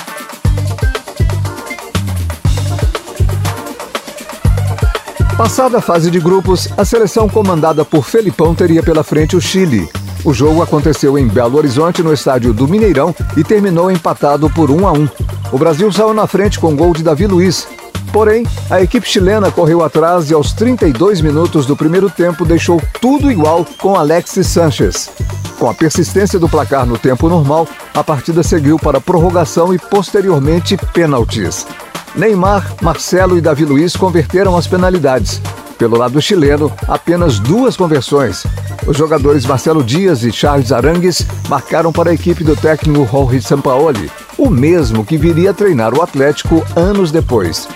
Passada 5.37 5.79
a 5.79 5.81
fase 5.81 6.11
de 6.11 6.21
grupos, 6.21 6.69
a 6.77 6.85
seleção 6.85 7.29
comandada 7.29 7.85
por 7.85 8.05
Felipão 8.05 8.55
teria 8.55 8.83
pela 8.83 9.03
frente 9.03 9.35
o 9.35 9.41
Chile. 9.41 9.89
O 10.25 10.33
jogo 10.33 10.63
aconteceu 10.63 11.19
em 11.19 11.27
Belo 11.27 11.57
Horizonte, 11.57 12.03
no 12.03 12.13
estádio 12.13 12.53
do 12.53 12.69
Mineirão, 12.69 13.15
e 13.37 13.43
terminou 13.43 13.91
empatado 13.91 14.49
por 14.51 14.71
1 14.71 14.87
a 14.87 14.93
1. 14.93 15.09
O 15.51 15.59
Brasil 15.59 15.91
saiu 15.91 16.15
na 16.15 16.27
frente 16.27 16.61
com 16.61 16.77
gol 16.77 16.93
de 16.93 17.03
Davi 17.03 17.27
Luiz. 17.27 17.67
Porém, 18.13 18.47
a 18.71 18.83
equipe 18.83 19.09
chilena 19.09 19.51
correu 19.51 19.83
atrás 19.83 20.31
e 20.31 20.35
aos 20.35 20.53
32 20.53 21.23
minutos 21.23 21.65
do 21.65 21.75
primeiro 21.75 22.11
tempo 22.11 22.45
deixou 22.45 22.81
tudo 23.01 23.33
igual 23.33 23.67
com 23.79 23.97
Alexis 23.97 24.47
Sanches. 24.47 25.11
Com 25.59 25.69
a 25.69 25.75
persistência 25.75 26.39
do 26.39 26.49
placar 26.49 26.85
no 26.85 26.99
tempo 26.99 27.29
normal, 27.29 27.67
a 27.95 28.05
partida 28.05 28.43
seguiu 28.43 28.79
para 28.79 29.01
prorrogação 29.01 29.73
e 29.73 29.79
posteriormente 29.79 30.77
pênaltis. 30.93 31.67
Neymar, 32.15 32.75
Marcelo 32.83 33.39
e 33.39 33.41
Davi 33.41 33.65
Luiz 33.65 33.97
converteram 33.97 34.57
as 34.57 34.67
penalidades. 34.67 35.41
Pelo 35.79 35.97
lado 35.97 36.21
chileno, 36.21 36.71
apenas 36.87 37.39
duas 37.39 37.77
conversões. 37.77 38.47
Os 38.87 38.97
jogadores 38.97 39.47
Marcelo 39.47 39.83
Dias 39.83 40.23
e 40.23 40.31
Charles 40.31 40.71
Arangues 40.71 41.27
marcaram 41.49 41.93
para 41.93 42.11
a 42.11 42.15
equipe 42.15 42.45
do 42.45 42.55
técnico 42.55 43.09
Jorge 43.11 43.41
Sampaoli, 43.41 44.11
o 44.37 44.51
mesmo 44.51 45.05
que 45.05 45.17
viria 45.17 45.51
a 45.51 45.55
treinar 45.55 45.95
o 45.95 46.03
Atlético 46.03 46.63
anos 46.77 47.11
depois. 47.11 47.67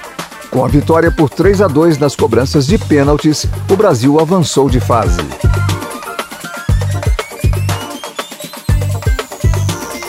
Com 0.50 0.64
a 0.64 0.68
vitória 0.68 1.10
por 1.10 1.28
3 1.28 1.62
a 1.62 1.68
2 1.68 1.98
nas 1.98 2.14
cobranças 2.14 2.66
de 2.66 2.78
pênaltis, 2.78 3.46
o 3.70 3.76
Brasil 3.76 4.20
avançou 4.20 4.68
de 4.68 4.80
fase. 4.80 5.20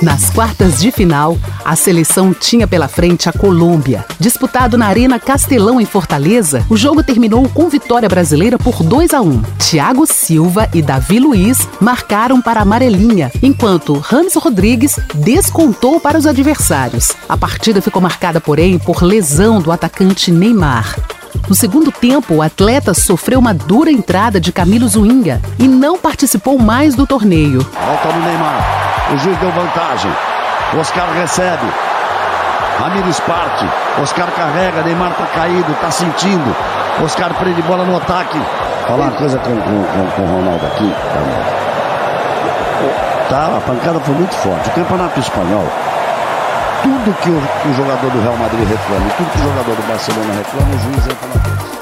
Nas 0.01 0.29
quartas 0.29 0.79
de 0.79 0.91
final, 0.91 1.35
a 1.65 1.75
seleção 1.75 2.31
tinha 2.31 2.67
pela 2.67 2.87
frente 2.87 3.27
a 3.27 3.33
Colômbia. 3.33 4.05
Disputado 4.19 4.77
na 4.77 4.85
Arena 4.85 5.19
Castelão 5.19 5.81
em 5.81 5.85
Fortaleza, 5.85 6.63
o 6.69 6.77
jogo 6.77 7.01
terminou 7.03 7.49
com 7.49 7.67
vitória 7.67 8.07
brasileira 8.07 8.59
por 8.59 8.83
2 8.83 9.13
a 9.15 9.21
1. 9.21 9.41
Thiago 9.57 10.05
Silva 10.05 10.69
e 10.71 10.83
Davi 10.83 11.19
Luiz 11.19 11.67
marcaram 11.81 12.39
para 12.39 12.59
a 12.59 12.63
amarelinha, 12.63 13.31
enquanto 13.41 13.97
Rames 13.97 14.35
Rodrigues 14.35 14.99
descontou 15.15 15.99
para 15.99 16.17
os 16.17 16.27
adversários. 16.27 17.13
A 17.27 17.35
partida 17.35 17.81
ficou 17.81 18.01
marcada, 18.01 18.39
porém, 18.39 18.77
por 18.77 19.01
lesão 19.01 19.59
do 19.59 19.71
atacante 19.71 20.31
Neymar. 20.31 20.95
No 21.47 21.55
segundo 21.55 21.93
tempo, 21.93 22.35
o 22.35 22.41
atleta 22.41 22.93
sofreu 22.93 23.39
uma 23.39 23.53
dura 23.53 23.89
entrada 23.89 24.37
de 24.37 24.51
Camilo 24.51 24.85
Zuinga 24.85 25.41
e 25.57 25.65
não 25.65 25.97
participou 25.97 26.59
mais 26.59 26.93
do 26.93 27.07
torneio. 27.07 27.61
Volta 27.61 28.11
no 28.11 28.21
Neymar. 28.21 29.13
O 29.13 29.17
juiz 29.17 29.37
deu 29.37 29.49
vantagem. 29.51 30.11
Oscar 30.77 31.09
recebe. 31.13 31.65
Ramires 32.79 33.21
parte. 33.21 33.65
Oscar 34.01 34.29
carrega. 34.31 34.83
Neymar 34.83 35.13
tá 35.13 35.25
caído, 35.27 35.73
tá 35.79 35.89
sentindo. 35.89 36.53
Oscar 37.01 37.33
prende 37.35 37.61
bola 37.61 37.85
no 37.85 37.95
ataque. 37.95 38.37
Falar 38.85 39.05
uma 39.05 39.11
coisa 39.11 39.37
com, 39.39 39.55
com, 39.55 40.11
com, 40.15 40.21
o 40.21 40.25
Ronaldo 40.25 40.65
aqui. 40.65 40.93
Tá, 43.29 43.57
a 43.57 43.61
pancada 43.61 44.01
foi 44.01 44.15
muito 44.15 44.35
forte. 44.35 44.67
O 44.69 44.73
campeonato 44.73 45.19
espanhol, 45.19 45.67
tudo 46.83 47.15
que 47.21 47.29
o, 47.29 47.69
o 47.69 47.73
jogador 47.73 48.11
do 48.11 48.21
Real 48.21 48.37
Madrid 48.37 48.67
reclama, 48.67 49.09
tudo 49.17 49.31
que 49.31 49.39
o 49.39 49.43
jogador 49.43 49.75
do 49.75 49.87
Barcelona 49.87 50.33
reclama, 50.33 50.75
o 50.75 50.79
juiz 50.79 51.05
entra 51.05 51.27
na 51.27 51.41
frente. 51.41 51.77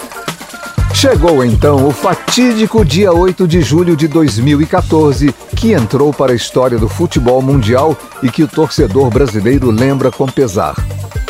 Chegou 0.96 1.44
então 1.44 1.88
o 1.88 1.92
fatídico 1.92 2.86
dia 2.86 3.12
8 3.12 3.48
de 3.48 3.62
julho 3.62 3.98
de 3.98 4.08
2014, 4.08 5.36
que 5.56 5.74
entrou 5.74 6.14
para 6.14 6.32
a 6.32 6.36
história 6.36 6.78
do 6.78 6.88
futebol 6.88 7.42
mundial 7.42 7.98
e 8.24 8.30
que 8.30 8.42
o 8.42 8.48
torcedor 8.48 9.10
brasileiro 9.10 9.70
lembra 9.70 10.10
com 10.10 10.26
pesar. 10.26 10.74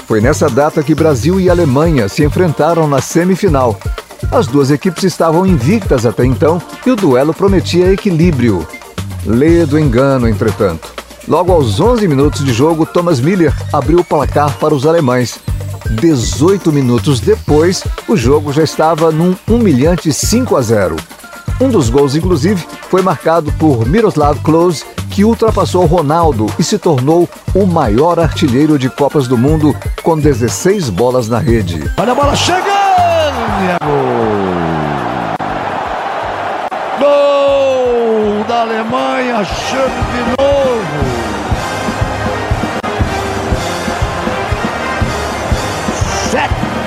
Foi 0.08 0.22
nessa 0.22 0.48
data 0.48 0.84
que 0.84 0.94
Brasil 0.94 1.40
e 1.40 1.50
Alemanha 1.50 2.08
se 2.08 2.24
enfrentaram 2.24 2.88
na 2.88 3.02
semifinal. 3.02 3.76
As 4.32 4.46
duas 4.46 4.70
equipes 4.70 5.04
estavam 5.04 5.46
invictas 5.46 6.06
até 6.06 6.24
então 6.24 6.62
e 6.86 6.92
o 6.92 6.96
duelo 6.96 7.34
prometia 7.34 7.92
equilíbrio. 7.92 8.66
Lê 9.26 9.66
do 9.66 9.80
engano, 9.80 10.30
entretanto. 10.30 11.05
Logo 11.28 11.52
aos 11.52 11.80
11 11.80 12.08
minutos 12.08 12.46
de 12.46 12.54
jogo, 12.54 12.86
Thomas 12.86 13.20
Miller 13.20 13.52
abriu 13.74 14.00
o 14.00 14.04
placar 14.04 14.56
para 14.60 14.76
os 14.76 14.86
alemães. 14.86 15.40
18 15.90 16.72
minutos 16.72 17.20
depois, 17.20 17.84
o 18.08 18.16
jogo 18.16 18.54
já 18.54 18.64
estava 18.64 19.12
num 19.12 19.36
humilhante 19.48 20.14
5 20.14 20.56
a 20.56 20.62
0. 20.62 20.96
Um 21.60 21.70
dos 21.70 21.90
gols, 21.90 22.16
inclusive, 22.16 22.64
foi 22.90 23.02
marcado 23.02 23.52
por 23.54 23.88
Miroslav 23.88 24.40
Klose, 24.42 24.84
que 25.10 25.24
ultrapassou 25.24 25.86
Ronaldo 25.86 26.46
e 26.60 26.64
se 26.64 26.78
tornou 26.78 27.28
o 27.56 27.66
maior 27.66 28.20
artilheiro 28.20 28.78
de 28.78 28.90
Copas 28.90 29.28
do 29.28 29.38
Mundo 29.38 29.76
com 30.04 30.20
16 30.20 30.90
bolas 30.90 31.28
na 31.28 31.40
rede. 31.40 31.90
Olha 31.98 32.12
a 32.12 32.16
bola 32.16 32.36
chegando! 32.36 32.66
Gol! 37.00 38.44
Da 38.48 38.62
Alemanha, 38.62 39.44
chame 39.44 40.75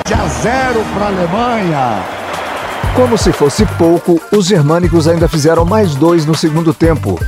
7 0.09 0.13
a 0.13 0.27
0 0.27 0.85
para 0.95 1.05
a 1.05 1.07
Alemanha. 1.09 2.03
Como 2.95 3.15
se 3.15 3.31
fosse 3.31 3.63
pouco, 3.77 4.19
os 4.31 4.47
germânicos 4.47 5.07
ainda 5.07 5.27
fizeram 5.27 5.63
mais 5.63 5.93
dois 5.93 6.25
no 6.25 6.33
segundo 6.33 6.73
tempo. 6.73 7.19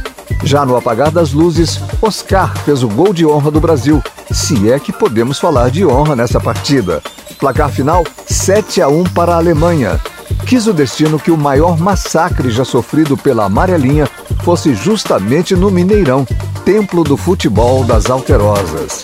Já 0.44 0.66
no 0.66 0.76
apagar 0.76 1.12
das 1.12 1.32
luzes, 1.32 1.80
Oscar 2.02 2.58
fez 2.66 2.82
o 2.82 2.88
gol 2.88 3.14
de 3.14 3.24
honra 3.24 3.52
do 3.52 3.62
Brasil, 3.62 4.02
se 4.32 4.72
é 4.72 4.80
que 4.80 4.92
podemos 4.92 5.38
falar 5.38 5.70
de 5.70 5.86
honra 5.86 6.16
nessa 6.16 6.40
partida. 6.40 7.04
Placar 7.38 7.70
final 7.70 8.04
7 8.26 8.82
a 8.82 8.88
1 8.88 9.04
para 9.14 9.34
a 9.34 9.38
Alemanha. 9.38 10.00
Quis 10.48 10.66
o 10.66 10.74
destino 10.74 11.20
que 11.20 11.30
o 11.30 11.38
maior 11.38 11.78
massacre 11.78 12.50
já 12.50 12.66
sofrido 12.66 13.16
pela 13.16 13.46
amarelinha 13.46 14.10
fosse 14.44 14.74
justamente 14.74 15.56
no 15.56 15.70
Mineirão, 15.70 16.26
templo 16.66 17.04
do 17.04 17.16
futebol 17.16 17.84
das 17.84 18.10
Alterosas. 18.10 19.04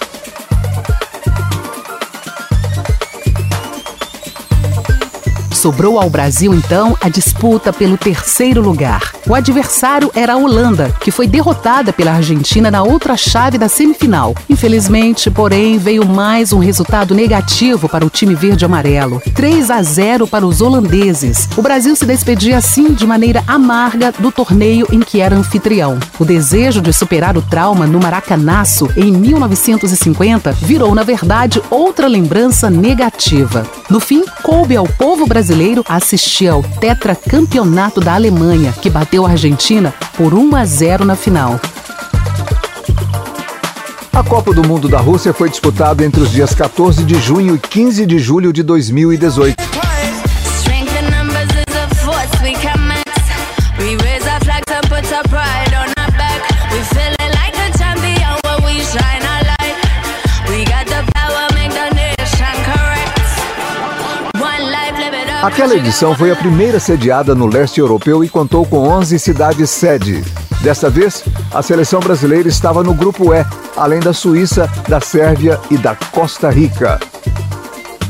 Sobrou 5.57 5.99
ao 5.99 6.07
Brasil, 6.07 6.53
então, 6.53 6.95
a 7.01 7.09
disputa 7.09 7.73
pelo 7.73 7.97
terceiro 7.97 8.61
lugar. 8.61 9.11
O 9.27 9.33
adversário 9.33 10.11
era 10.13 10.33
a 10.33 10.37
Holanda, 10.37 10.93
que 11.01 11.09
foi 11.09 11.25
derrotada 11.25 11.91
pela 11.91 12.11
Argentina 12.11 12.69
na 12.69 12.83
outra 12.83 13.17
chave 13.17 13.57
da 13.57 13.67
semifinal. 13.67 14.35
Infelizmente, 14.47 15.31
porém, 15.31 15.79
veio 15.79 16.05
mais 16.05 16.53
um 16.53 16.59
resultado 16.59 17.15
negativo 17.15 17.89
para 17.89 18.05
o 18.05 18.09
time 18.09 18.35
verde-amarelo: 18.35 19.19
3 19.33 19.71
a 19.71 19.81
0 19.81 20.27
para 20.27 20.45
os 20.45 20.61
holandeses. 20.61 21.49
O 21.57 21.63
Brasil 21.63 21.95
se 21.95 22.05
despedia 22.05 22.59
assim 22.59 22.93
de 22.93 23.07
maneira 23.07 23.43
amarga 23.47 24.11
do 24.11 24.31
torneio 24.31 24.87
em 24.91 24.99
que 24.99 25.21
era 25.21 25.35
anfitrião. 25.35 25.97
O 26.19 26.23
desejo 26.23 26.81
de 26.81 26.93
superar 26.93 27.35
o 27.35 27.41
trauma 27.41 27.87
no 27.87 27.99
Maracanaço 27.99 28.91
em 28.95 29.11
1950 29.11 30.51
virou, 30.51 30.93
na 30.93 31.01
verdade, 31.01 31.59
outra 31.71 32.07
lembrança 32.07 32.69
negativa. 32.69 33.65
No 33.89 33.99
fim, 33.99 34.23
coube 34.43 34.75
ao 34.75 34.85
povo 34.85 35.25
brasileiro 35.25 35.47
brasileiro 35.57 35.83
assistir 35.89 36.47
ao 36.47 36.61
tetracampeonato 36.61 37.99
da 37.99 38.13
Alemanha, 38.13 38.71
que 38.79 38.91
bateu 38.91 39.25
a 39.25 39.31
Argentina 39.31 39.91
por 40.15 40.33
1 40.33 40.55
a 40.55 40.63
0 40.63 41.03
na 41.03 41.15
final. 41.15 41.59
A 44.13 44.23
Copa 44.23 44.53
do 44.53 44.67
Mundo 44.67 44.87
da 44.87 44.99
Rússia 44.99 45.33
foi 45.33 45.49
disputada 45.49 46.05
entre 46.05 46.21
os 46.21 46.31
dias 46.31 46.53
14 46.53 47.03
de 47.03 47.15
junho 47.19 47.55
e 47.55 47.59
15 47.59 48.05
de 48.05 48.19
julho 48.19 48.53
de 48.53 48.61
2018. 48.61 49.67
Aquela 65.47 65.75
edição 65.75 66.13
foi 66.13 66.29
a 66.29 66.35
primeira 66.35 66.77
sediada 66.77 67.33
no 67.33 67.47
leste 67.47 67.79
europeu 67.79 68.21
e 68.21 68.27
contou 68.27 68.65
com 68.65 68.79
11 68.89 69.17
cidades 69.17 69.69
sede. 69.69 70.21
Desta 70.59 70.89
vez, 70.89 71.23
a 71.53 71.61
seleção 71.61 72.01
brasileira 72.01 72.49
estava 72.49 72.83
no 72.83 72.93
grupo 72.93 73.33
E, 73.33 73.45
além 73.77 74.01
da 74.01 74.11
Suíça, 74.11 74.69
da 74.89 74.99
Sérvia 74.99 75.57
e 75.71 75.77
da 75.77 75.95
Costa 76.11 76.49
Rica. 76.49 76.99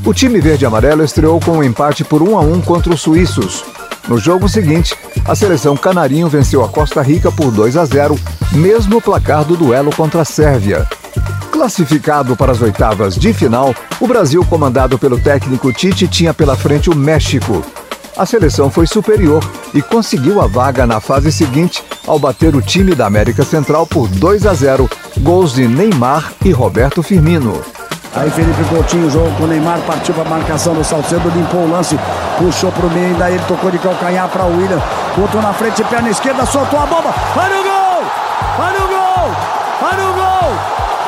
O 0.03 0.15
time 0.15 0.41
verde-amarelo 0.41 1.03
estreou 1.03 1.39
com 1.39 1.59
um 1.59 1.63
empate 1.63 2.03
por 2.03 2.23
1 2.23 2.37
a 2.39 2.41
1 2.41 2.61
contra 2.61 2.91
os 2.91 3.01
suíços. 3.01 3.63
No 4.07 4.17
jogo 4.17 4.49
seguinte, 4.49 4.95
a 5.23 5.35
seleção 5.35 5.77
canarinho 5.77 6.27
venceu 6.27 6.65
a 6.65 6.69
Costa 6.69 7.03
Rica 7.03 7.31
por 7.31 7.51
2 7.51 7.77
a 7.77 7.85
0, 7.85 8.19
mesmo 8.53 8.99
placar 8.99 9.45
do 9.45 9.55
duelo 9.55 9.95
contra 9.95 10.23
a 10.23 10.25
Sérvia. 10.25 10.87
Classificado 11.57 12.37
para 12.37 12.51
as 12.51 12.61
oitavas 12.61 13.15
de 13.15 13.33
final, 13.33 13.73
o 13.99 14.07
Brasil, 14.07 14.45
comandado 14.45 14.99
pelo 14.99 15.19
técnico 15.19 15.73
Tite, 15.73 16.07
tinha 16.07 16.31
pela 16.31 16.55
frente 16.55 16.87
o 16.87 16.95
México. 16.95 17.65
A 18.15 18.27
seleção 18.27 18.69
foi 18.69 18.85
superior 18.85 19.43
e 19.73 19.81
conseguiu 19.81 20.39
a 20.39 20.45
vaga 20.45 20.85
na 20.85 20.99
fase 20.99 21.31
seguinte 21.31 21.83
ao 22.05 22.19
bater 22.19 22.55
o 22.55 22.61
time 22.61 22.93
da 22.93 23.07
América 23.07 23.43
Central 23.43 23.87
por 23.87 24.07
2 24.07 24.45
a 24.45 24.53
0, 24.53 24.87
gols 25.21 25.55
de 25.55 25.67
Neymar 25.67 26.31
e 26.45 26.51
Roberto 26.51 27.01
Firmino. 27.01 27.59
Aí 28.13 28.29
Felipe 28.29 28.63
Coutinho, 28.65 29.09
jogo 29.09 29.31
com 29.37 29.45
o 29.45 29.47
Neymar, 29.47 29.79
partiu 29.79 30.13
para 30.13 30.25
a 30.25 30.29
marcação 30.29 30.75
do 30.75 30.83
Salcedo, 30.83 31.27
limpou 31.35 31.61
o 31.61 31.71
lance, 31.71 31.99
puxou 32.37 32.71
para 32.71 32.85
o 32.85 32.91
meio, 32.91 33.07
ainda 33.07 33.31
ele 33.31 33.43
tocou 33.47 33.71
de 33.71 33.79
calcanhar 33.79 34.29
para 34.29 34.45
o 34.45 34.55
William, 34.55 34.79
botou 35.17 35.41
na 35.41 35.51
frente, 35.53 35.83
perna 35.85 36.11
esquerda, 36.11 36.45
soltou 36.45 36.79
a 36.79 36.85
bomba, 36.85 37.11
olha 37.35 37.59
o 37.59 37.63
gol! 37.63 38.11
Olha 38.59 38.83
o 38.83 38.87
gol! 38.89 38.96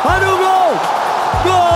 Olha 0.05 0.29
o 0.33 0.37
gol! 0.37 0.77
Gol! 1.43 1.68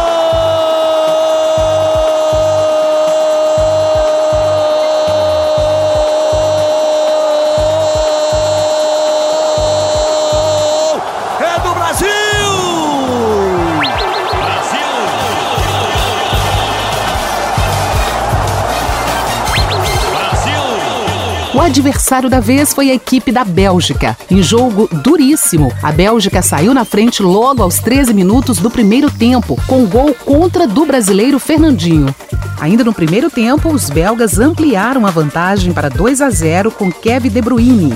Adversário 21.64 22.30
da 22.30 22.40
vez 22.40 22.74
foi 22.74 22.92
a 22.92 22.94
equipe 22.94 23.32
da 23.32 23.44
Bélgica. 23.44 24.18
Em 24.30 24.44
jogo 24.44 24.90
duríssimo, 24.92 25.72
a 25.82 25.92
Bélgica 25.92 26.42
saiu 26.42 26.74
na 26.74 26.84
frente 26.84 27.24
logo 27.24 27.64
aos 27.64 27.80
13 27.80 28.14
minutos 28.14 28.58
do 28.58 28.70
primeiro 28.70 29.10
tempo, 29.10 29.58
com 29.66 29.86
gol 29.86 30.14
contra 30.14 30.68
do 30.68 30.86
brasileiro 30.86 31.40
Fernandinho. 31.40 32.14
Ainda 32.60 32.84
no 32.84 32.94
primeiro 32.94 33.30
tempo, 33.30 33.70
os 33.70 33.90
belgas 33.90 34.40
ampliaram 34.40 35.06
a 35.06 35.12
vantagem 35.12 35.74
para 35.74 35.90
2 35.90 36.22
a 36.22 36.30
0 36.30 36.72
com 36.72 36.92
Kevin 36.92 37.30
De 37.30 37.42
Bruyne. 37.42 37.94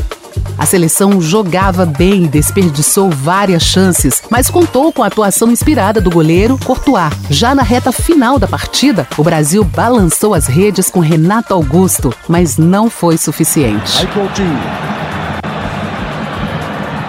A 0.58 0.66
seleção 0.66 1.22
jogava 1.22 1.86
bem 1.86 2.24
e 2.24 2.28
desperdiçou 2.28 3.12
várias 3.12 3.62
chances, 3.62 4.24
mas 4.30 4.50
contou 4.50 4.92
com 4.92 5.04
a 5.04 5.08
atuação 5.08 5.52
inspirada 5.52 6.02
do 6.02 6.10
goleiro 6.10 6.58
Courtois. 6.66 7.14
Já 7.30 7.54
na 7.54 7.62
reta 7.62 7.92
final 7.92 8.40
da 8.40 8.48
partida, 8.48 9.08
o 9.18 9.24
Brasil 9.24 9.64
balançou 9.64 10.34
as 10.34 10.48
redes 10.48 10.90
com 10.90 11.00
Renato 11.00 11.54
Augusto, 11.54 12.12
mas 12.28 12.58
não 12.58 12.90
foi 12.90 13.18
suficiente. 13.18 14.00
Aí 14.00 14.08
Coutinho. 14.08 14.60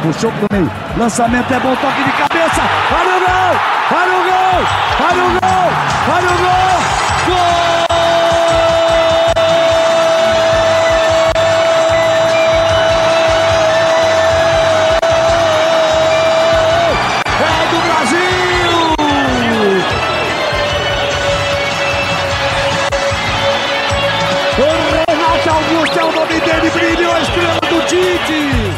Puxou 0.02 0.30
pro 0.30 0.46
meio. 0.52 0.70
Lançamento 0.96 1.52
é 1.52 1.60
bom, 1.60 1.74
toque 1.76 2.04
de 2.04 2.12
cabeça. 2.12 2.62
Olha 2.92 3.16
o 3.16 3.20
gol! 3.20 3.98
Olha 3.98 4.12
o 4.12 4.24
gol! 4.24 5.06
Olha 5.06 5.24
o 5.24 5.30
gol! 5.30 6.14
Olha 6.14 6.34
o! 6.34 6.38
Gol! 6.38 6.57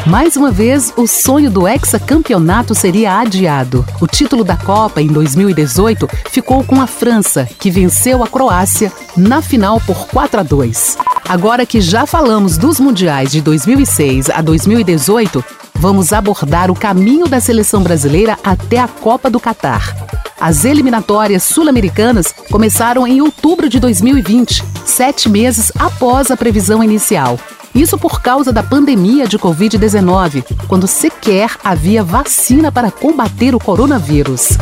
Mais 0.05 0.35
uma 0.35 0.49
vez, 0.51 0.91
o 0.97 1.05
sonho 1.05 1.51
do 1.51 1.67
hexacampeonato 1.67 2.73
seria 2.73 3.19
adiado. 3.19 3.85
O 4.01 4.07
título 4.07 4.43
da 4.43 4.57
Copa 4.57 4.99
em 4.99 5.07
2018 5.07 6.07
ficou 6.31 6.63
com 6.63 6.81
a 6.81 6.87
França, 6.87 7.47
que 7.59 7.69
venceu 7.69 8.23
a 8.23 8.27
Croácia 8.27 8.91
na 9.15 9.41
final 9.41 9.79
por 9.81 10.07
4 10.07 10.39
a 10.39 10.43
2. 10.43 10.97
Agora 11.29 11.65
que 11.67 11.79
já 11.79 12.07
falamos 12.07 12.57
dos 12.57 12.79
mundiais 12.79 13.31
de 13.31 13.41
2006 13.41 14.31
a 14.31 14.41
2018, 14.41 15.43
vamos 15.75 16.11
abordar 16.11 16.71
o 16.71 16.75
caminho 16.75 17.27
da 17.27 17.39
seleção 17.39 17.83
brasileira 17.83 18.37
até 18.43 18.79
a 18.79 18.87
Copa 18.87 19.29
do 19.29 19.39
Catar. 19.39 19.95
As 20.39 20.65
eliminatórias 20.65 21.43
sul-americanas 21.43 22.33
começaram 22.49 23.05
em 23.05 23.21
outubro 23.21 23.69
de 23.69 23.79
2020, 23.79 24.63
sete 24.83 25.29
meses 25.29 25.71
após 25.77 26.31
a 26.31 26.37
previsão 26.37 26.83
inicial. 26.83 27.37
Isso 27.73 27.97
por 27.97 28.21
causa 28.21 28.51
da 28.51 28.61
pandemia 28.61 29.27
de 29.27 29.39
Covid-19, 29.39 30.43
quando 30.67 30.87
sequer 30.87 31.51
havia 31.63 32.03
vacina 32.03 32.71
para 32.71 32.91
combater 32.91 33.55
o 33.55 33.59
coronavírus. 33.59 34.57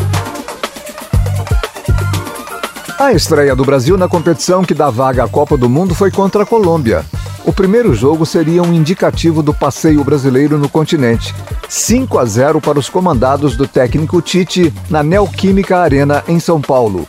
A 2.99 3.13
estreia 3.13 3.55
do 3.55 3.63
Brasil 3.63 3.97
na 3.97 4.07
competição 4.07 4.63
que 4.63 4.73
dá 4.73 4.89
vaga 4.89 5.23
à 5.23 5.27
Copa 5.27 5.57
do 5.57 5.69
Mundo 5.69 5.95
foi 5.95 6.11
contra 6.11 6.43
a 6.43 6.45
Colômbia. 6.45 7.03
O 7.45 7.53
primeiro 7.53 7.95
jogo 7.95 8.25
seria 8.25 8.61
um 8.61 8.73
indicativo 8.73 9.41
do 9.41 9.53
passeio 9.53 10.03
brasileiro 10.03 10.57
no 10.57 10.69
continente. 10.69 11.33
5 11.67 12.19
a 12.19 12.25
0 12.25 12.61
para 12.61 12.77
os 12.77 12.89
comandados 12.89 13.55
do 13.55 13.67
técnico 13.67 14.21
Tite 14.21 14.71
na 14.89 15.01
Neoquímica 15.01 15.77
Arena 15.79 16.23
em 16.27 16.39
São 16.39 16.61
Paulo. 16.61 17.07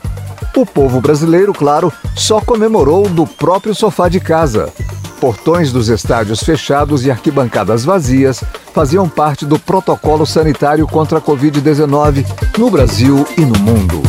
O 0.56 0.64
povo 0.64 1.00
brasileiro, 1.00 1.52
claro, 1.52 1.92
só 2.16 2.40
comemorou 2.40 3.08
do 3.08 3.26
próprio 3.26 3.74
sofá 3.74 4.08
de 4.08 4.20
casa. 4.20 4.72
Portões 5.20 5.70
dos 5.70 5.90
estádios 5.90 6.40
fechados 6.40 7.04
e 7.04 7.10
arquibancadas 7.10 7.84
vazias 7.84 8.42
faziam 8.72 9.06
parte 9.06 9.44
do 9.44 9.58
protocolo 9.58 10.24
sanitário 10.24 10.86
contra 10.86 11.18
a 11.18 11.20
Covid-19 11.20 12.24
no 12.56 12.70
Brasil 12.70 13.26
e 13.36 13.42
no 13.42 13.58
mundo. 13.58 14.02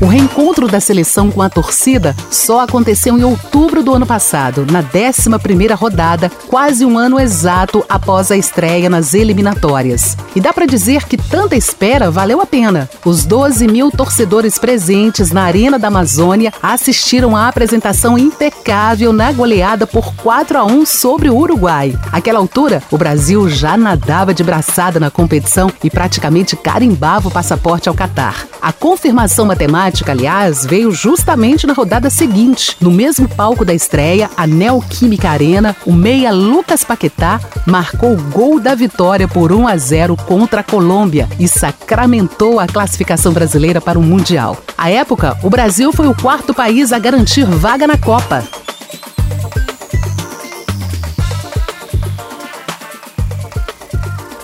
O 0.00 0.06
reencontro 0.06 0.66
da 0.66 0.80
seleção 0.80 1.30
com 1.30 1.40
a 1.40 1.48
torcida 1.48 2.14
só 2.30 2.60
aconteceu 2.60 3.16
em 3.16 3.24
outubro 3.24 3.82
do 3.82 3.94
ano 3.94 4.04
passado, 4.04 4.66
na 4.70 4.82
11ª 4.82 5.74
rodada, 5.74 6.30
quase 6.48 6.84
um 6.84 6.98
ano 6.98 7.18
exato 7.18 7.84
após 7.88 8.30
a 8.30 8.36
estreia 8.36 8.90
nas 8.90 9.14
eliminatórias. 9.14 10.16
E 10.34 10.40
dá 10.40 10.52
para 10.52 10.66
dizer 10.66 11.04
que 11.04 11.16
tanta 11.16 11.56
espera 11.56 12.10
valeu 12.10 12.40
a 12.40 12.46
pena. 12.46 12.90
Os 13.04 13.24
12 13.24 13.66
mil 13.68 13.90
torcedores 13.90 14.58
presentes 14.58 15.30
na 15.30 15.44
Arena 15.44 15.78
da 15.78 15.88
Amazônia 15.88 16.52
assistiram 16.62 17.36
à 17.36 17.48
apresentação 17.48 18.18
impecável 18.18 19.12
na 19.12 19.32
goleada 19.32 19.86
por 19.86 20.12
4 20.16 20.58
a 20.58 20.64
1 20.64 20.84
sobre 20.84 21.30
o 21.30 21.36
Uruguai. 21.36 21.96
Aquela 22.12 22.40
altura, 22.40 22.82
o 22.90 22.98
Brasil 22.98 23.48
já 23.48 23.76
nadava 23.76 24.34
de 24.34 24.42
braçada 24.42 24.98
na 24.98 25.10
competição 25.10 25.72
e 25.82 25.88
praticamente 25.88 26.56
carimbava 26.56 27.28
o 27.28 27.32
passaporte 27.32 27.88
ao 27.88 27.94
Catar. 27.94 28.46
A 28.60 28.72
confirmação 28.72 29.46
matemática, 29.46 29.83
aliás, 30.10 30.64
veio 30.64 30.90
justamente 30.90 31.66
na 31.66 31.72
rodada 31.72 32.08
seguinte. 32.08 32.76
No 32.80 32.90
mesmo 32.90 33.28
palco 33.28 33.64
da 33.64 33.74
estreia, 33.74 34.30
a 34.36 34.46
Neoquímica 34.46 35.28
Arena, 35.28 35.76
o 35.84 35.92
meia 35.92 36.32
Lucas 36.32 36.84
Paquetá 36.84 37.40
marcou 37.66 38.12
o 38.12 38.22
gol 38.30 38.60
da 38.60 38.74
vitória 38.74 39.28
por 39.28 39.52
1 39.52 39.68
a 39.68 39.76
0 39.76 40.16
contra 40.16 40.60
a 40.60 40.64
Colômbia 40.64 41.28
e 41.38 41.46
sacramentou 41.46 42.58
a 42.58 42.66
classificação 42.66 43.32
brasileira 43.32 43.80
para 43.80 43.98
o 43.98 44.02
Mundial. 44.02 44.56
À 44.76 44.90
época, 44.90 45.36
o 45.42 45.50
Brasil 45.50 45.92
foi 45.92 46.06
o 46.06 46.14
quarto 46.14 46.54
país 46.54 46.92
a 46.92 46.98
garantir 46.98 47.44
vaga 47.44 47.86
na 47.86 47.98
Copa. 47.98 48.63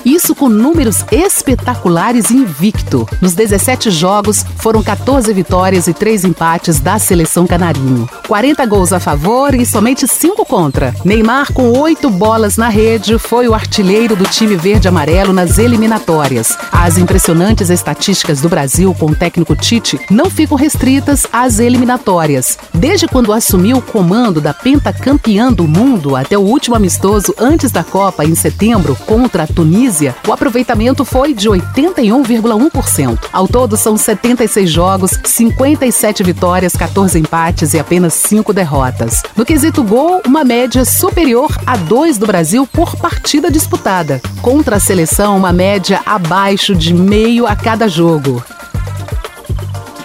Isso 0.05 0.35
com 0.35 0.49
números 0.49 1.05
espetaculares 1.13 2.31
invicto. 2.31 3.07
Nos 3.21 3.35
17 3.35 3.91
jogos, 3.91 4.45
foram 4.57 4.83
14 4.83 5.33
vitórias 5.33 5.87
e 5.87 5.93
3 5.93 6.25
empates 6.25 6.81
da 6.81 6.99
seleção 6.99 7.47
canarinho. 7.47 8.09
40 8.27 8.65
gols 8.67 8.93
a 8.93 9.01
favor 9.01 9.55
e 9.55 9.67
somente 9.67 10.09
5 10.09 10.45
contra. 10.47 10.95
Neymar, 11.05 11.53
com 11.53 11.71
8 11.79 12.09
bolas 12.09 12.57
na 12.57 12.69
rede, 12.69 13.19
foi 13.19 13.49
o 13.49 13.55
artilheiro 13.55 14.17
do 14.17 14.25
time 14.25 14.57
verde-amarelo 14.57 15.33
nas 15.33 15.59
eliminatórias. 15.59 16.57
As 16.73 16.97
impressionantes 16.97 17.71
estatísticas 17.71 18.41
do 18.41 18.49
Brasil 18.49 18.95
com 18.99 19.07
o 19.07 19.15
técnico 19.15 19.55
Tite 19.55 20.01
não 20.11 20.31
ficam 20.31 20.57
restritas 20.57 21.27
às 21.33 21.59
eliminatórias. 21.59 22.59
Desde 22.73 23.07
quando 23.07 23.33
assumiu 23.33 23.79
o 23.79 23.83
comando 23.83 24.41
da 24.41 24.55
pentacampeã 24.55 25.53
do 25.53 25.67
mundo 25.69 26.17
até 26.17 26.39
o 26.39 26.43
último 26.43 26.77
amistoso 26.77 27.35
antes 27.39 27.71
da 27.71 27.85
Copa, 27.85 28.25
em 28.25 28.35
setembro, 28.35 28.97
contra 29.07 29.43
a 29.43 29.47
Tunísia, 29.47 29.89
Tunísia, 29.90 30.14
o 30.26 30.33
aproveitamento 30.33 31.05
foi 31.05 31.35
de 31.35 31.48
81,1%. 31.48 33.18
Ao 33.33 33.48
todo, 33.48 33.76
são 33.76 33.96
76 33.96 34.70
jogos, 34.70 35.18
57 35.24 36.22
vitórias, 36.22 36.74
14 36.76 37.18
empates 37.18 37.74
e 37.74 37.79
apenas 37.79 38.14
5 38.14 38.53
derrotas. 38.53 39.22
No 39.37 39.44
quesito 39.44 39.83
gol, 39.83 40.22
uma 40.24 40.44
média 40.44 40.85
superior 40.85 41.50
a 41.66 41.76
2 41.76 42.18
do 42.18 42.26
Brasil 42.26 42.68
por 42.68 42.94
partida 42.94 43.50
disputada. 43.50 44.20
Contra 44.40 44.76
a 44.76 44.81
seleção, 44.81 45.37
uma 45.37 45.53
média 45.53 46.00
abaixo 46.07 46.72
de 46.76 46.94
meio 46.94 47.44
a 47.46 47.57
cada 47.57 47.88
jogo. 47.88 48.42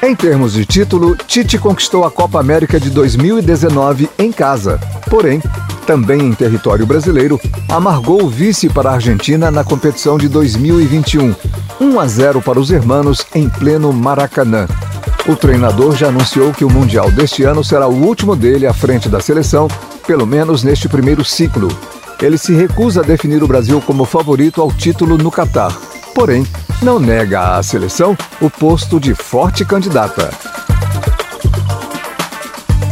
Em 0.01 0.15
termos 0.15 0.53
de 0.53 0.65
título, 0.65 1.15
Tite 1.15 1.59
conquistou 1.59 2.03
a 2.03 2.11
Copa 2.11 2.39
América 2.39 2.79
de 2.79 2.89
2019 2.89 4.09
em 4.17 4.31
casa. 4.31 4.79
Porém, 5.09 5.41
também 5.85 6.21
em 6.21 6.33
território 6.33 6.85
brasileiro, 6.85 7.39
amargou 7.69 8.23
o 8.23 8.29
vice 8.29 8.67
para 8.67 8.89
a 8.89 8.93
Argentina 8.93 9.51
na 9.51 9.63
competição 9.63 10.17
de 10.17 10.27
2021. 10.27 11.35
1 11.79 11.99
a 11.99 12.07
0 12.07 12.41
para 12.41 12.59
os 12.59 12.71
hermanos 12.71 13.25
em 13.33 13.47
pleno 13.47 13.93
Maracanã. 13.93 14.67
O 15.27 15.35
treinador 15.35 15.95
já 15.95 16.07
anunciou 16.07 16.51
que 16.51 16.65
o 16.65 16.69
Mundial 16.69 17.11
deste 17.11 17.43
ano 17.43 17.63
será 17.63 17.87
o 17.87 17.93
último 17.93 18.35
dele 18.35 18.67
à 18.67 18.73
frente 18.73 19.09
da 19.09 19.19
seleção, 19.19 19.67
pelo 20.05 20.25
menos 20.25 20.63
neste 20.63 20.87
primeiro 20.87 21.23
ciclo. 21.23 21.67
Ele 22.21 22.37
se 22.37 22.53
recusa 22.53 23.01
a 23.01 23.03
definir 23.03 23.43
o 23.43 23.47
Brasil 23.47 23.81
como 23.81 24.05
favorito 24.05 24.61
ao 24.61 24.71
título 24.71 25.17
no 25.17 25.31
Catar. 25.31 25.75
Porém, 26.13 26.45
não 26.81 26.99
nega 26.99 27.57
à 27.57 27.63
seleção 27.63 28.17
o 28.39 28.49
posto 28.49 28.99
de 28.99 29.13
forte 29.13 29.65
candidata. 29.65 30.54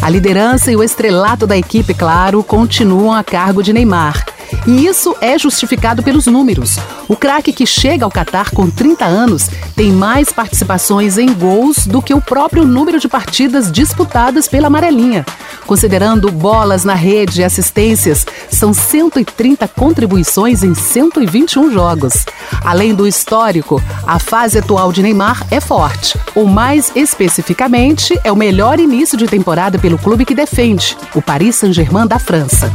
A 0.03 0.09
liderança 0.09 0.69
e 0.69 0.75
o 0.75 0.83
estrelato 0.83 1.47
da 1.47 1.57
equipe, 1.57 1.93
claro, 1.93 2.43
continuam 2.43 3.13
a 3.13 3.23
cargo 3.23 3.63
de 3.63 3.71
Neymar. 3.71 4.32
E 4.65 4.85
isso 4.85 5.15
é 5.19 5.37
justificado 5.37 6.01
pelos 6.01 6.25
números. 6.25 6.77
O 7.07 7.15
craque 7.15 7.51
que 7.51 7.65
chega 7.65 8.05
ao 8.05 8.11
Catar 8.11 8.51
com 8.51 8.69
30 8.69 9.05
anos 9.05 9.49
tem 9.75 9.91
mais 9.91 10.31
participações 10.31 11.17
em 11.17 11.33
gols 11.33 11.85
do 11.85 12.01
que 12.01 12.13
o 12.13 12.21
próprio 12.21 12.65
número 12.65 12.99
de 12.99 13.07
partidas 13.07 13.71
disputadas 13.71 14.47
pela 14.47 14.67
amarelinha. 14.67 15.25
Considerando 15.65 16.31
bolas 16.31 16.83
na 16.83 16.93
rede 16.93 17.41
e 17.41 17.43
assistências, 17.43 18.25
são 18.49 18.73
130 18.73 19.67
contribuições 19.67 20.63
em 20.63 20.73
121 20.73 21.71
jogos. 21.71 22.25
Além 22.63 22.93
do 22.93 23.07
histórico, 23.07 23.81
a 24.05 24.19
fase 24.19 24.59
atual 24.59 24.91
de 24.91 25.01
Neymar 25.01 25.45
é 25.51 25.59
forte. 25.59 26.17
Ou 26.35 26.45
mais 26.45 26.91
especificamente, 26.95 28.17
é 28.23 28.31
o 28.31 28.35
melhor 28.35 28.79
início 28.79 29.17
de 29.17 29.27
temporada 29.27 29.77
pelo 29.77 29.97
clube 29.97 30.25
que 30.25 30.35
defende, 30.35 30.97
o 31.13 31.21
Paris 31.21 31.55
Saint-Germain 31.55 32.07
da 32.07 32.19
França. 32.19 32.71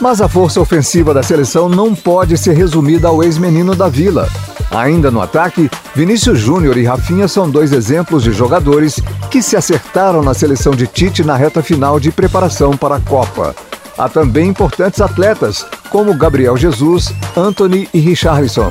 Mas 0.00 0.20
a 0.20 0.28
força 0.28 0.60
ofensiva 0.60 1.12
da 1.12 1.22
seleção 1.22 1.68
não 1.68 1.94
pode 1.94 2.36
ser 2.38 2.54
resumida 2.54 3.08
ao 3.08 3.22
ex-menino 3.22 3.74
da 3.74 3.88
Vila. 3.88 4.28
Ainda 4.70 5.10
no 5.10 5.20
ataque, 5.20 5.70
Vinícius 5.94 6.38
Júnior 6.38 6.76
e 6.76 6.84
Rafinha 6.84 7.26
são 7.26 7.50
dois 7.50 7.72
exemplos 7.72 8.22
de 8.22 8.32
jogadores 8.32 9.00
que 9.30 9.42
se 9.42 9.56
acertaram 9.56 10.22
na 10.22 10.34
seleção 10.34 10.72
de 10.72 10.86
Tite 10.86 11.24
na 11.24 11.36
reta 11.36 11.62
final 11.62 11.98
de 11.98 12.12
preparação 12.12 12.76
para 12.76 12.96
a 12.96 13.00
Copa. 13.00 13.54
Há 13.96 14.08
também 14.08 14.48
importantes 14.48 15.00
atletas, 15.00 15.66
como 15.90 16.14
Gabriel 16.14 16.56
Jesus, 16.56 17.12
Anthony 17.36 17.88
e 17.92 17.98
Richarlison. 17.98 18.70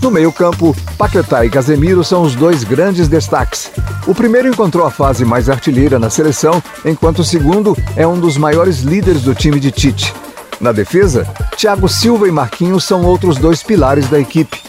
No 0.00 0.10
meio-campo, 0.10 0.76
Paquetá 0.96 1.44
e 1.44 1.50
Casemiro 1.50 2.04
são 2.04 2.22
os 2.22 2.36
dois 2.36 2.62
grandes 2.62 3.08
destaques. 3.08 3.70
O 4.06 4.14
primeiro 4.14 4.48
encontrou 4.48 4.86
a 4.86 4.90
fase 4.90 5.24
mais 5.24 5.50
artilheira 5.50 5.98
na 5.98 6.08
seleção, 6.08 6.62
enquanto 6.84 7.20
o 7.20 7.24
segundo 7.24 7.76
é 7.96 8.06
um 8.06 8.20
dos 8.20 8.36
maiores 8.36 8.80
líderes 8.80 9.22
do 9.22 9.34
time 9.34 9.58
de 9.58 9.72
Tite. 9.72 10.14
Na 10.60 10.72
defesa, 10.72 11.24
Thiago 11.56 11.88
Silva 11.88 12.26
e 12.26 12.32
Marquinhos 12.32 12.82
são 12.82 13.04
outros 13.04 13.38
dois 13.38 13.62
pilares 13.62 14.08
da 14.08 14.18
equipe. 14.18 14.60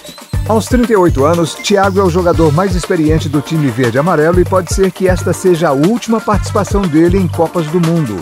Aos 0.47 0.65
38 0.65 1.25
anos, 1.25 1.56
Thiago 1.56 1.99
é 1.99 2.04
o 2.04 2.10
jogador 2.10 2.52
mais 2.54 2.75
experiente 2.75 3.28
do 3.28 3.41
time 3.41 3.69
verde-amarelo 3.69 4.39
e 4.39 4.45
pode 4.45 4.73
ser 4.73 4.91
que 4.91 5.08
esta 5.08 5.34
seja 5.34 5.69
a 5.69 5.73
última 5.73 6.21
participação 6.21 6.82
dele 6.84 7.17
em 7.17 7.28
Copas 7.28 7.65
do 7.67 7.80
Mundo. 7.80 8.17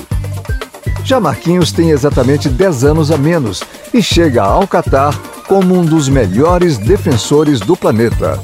Já 1.03 1.19
Marquinhos 1.19 1.71
tem 1.71 1.91
exatamente 1.91 2.49
10 2.49 2.84
anos 2.84 3.12
a 3.12 3.17
menos 3.17 3.63
e 3.93 4.01
chega 4.01 4.43
ao 4.43 4.67
Catar 4.67 5.17
como 5.47 5.77
um 5.77 5.86
dos 5.86 6.10
melhores 6.10 6.77
defensores 6.77 7.60
do 7.60 7.75
planeta. 7.77 8.41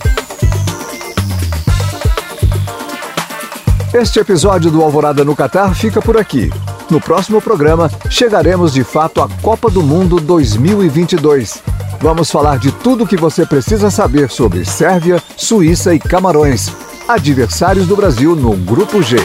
Este 3.93 4.19
episódio 4.19 4.71
do 4.71 4.81
Alvorada 4.81 5.23
no 5.23 5.35
Catar 5.35 5.75
fica 5.75 6.01
por 6.01 6.17
aqui. 6.17 6.49
No 6.93 7.01
próximo 7.01 7.41
programa, 7.41 7.89
chegaremos 8.07 8.71
de 8.71 8.83
fato 8.83 9.19
à 9.19 9.27
Copa 9.41 9.67
do 9.67 9.81
Mundo 9.81 10.19
2022. 10.19 11.57
Vamos 11.99 12.29
falar 12.29 12.59
de 12.59 12.71
tudo 12.71 13.03
o 13.03 13.07
que 13.07 13.17
você 13.17 13.47
precisa 13.47 13.89
saber 13.89 14.29
sobre 14.29 14.63
Sérvia, 14.63 15.19
Suíça 15.35 15.95
e 15.95 15.97
Camarões, 15.97 16.71
adversários 17.07 17.87
do 17.87 17.95
Brasil 17.95 18.35
no 18.35 18.55
Grupo 18.55 19.01
G. 19.01 19.15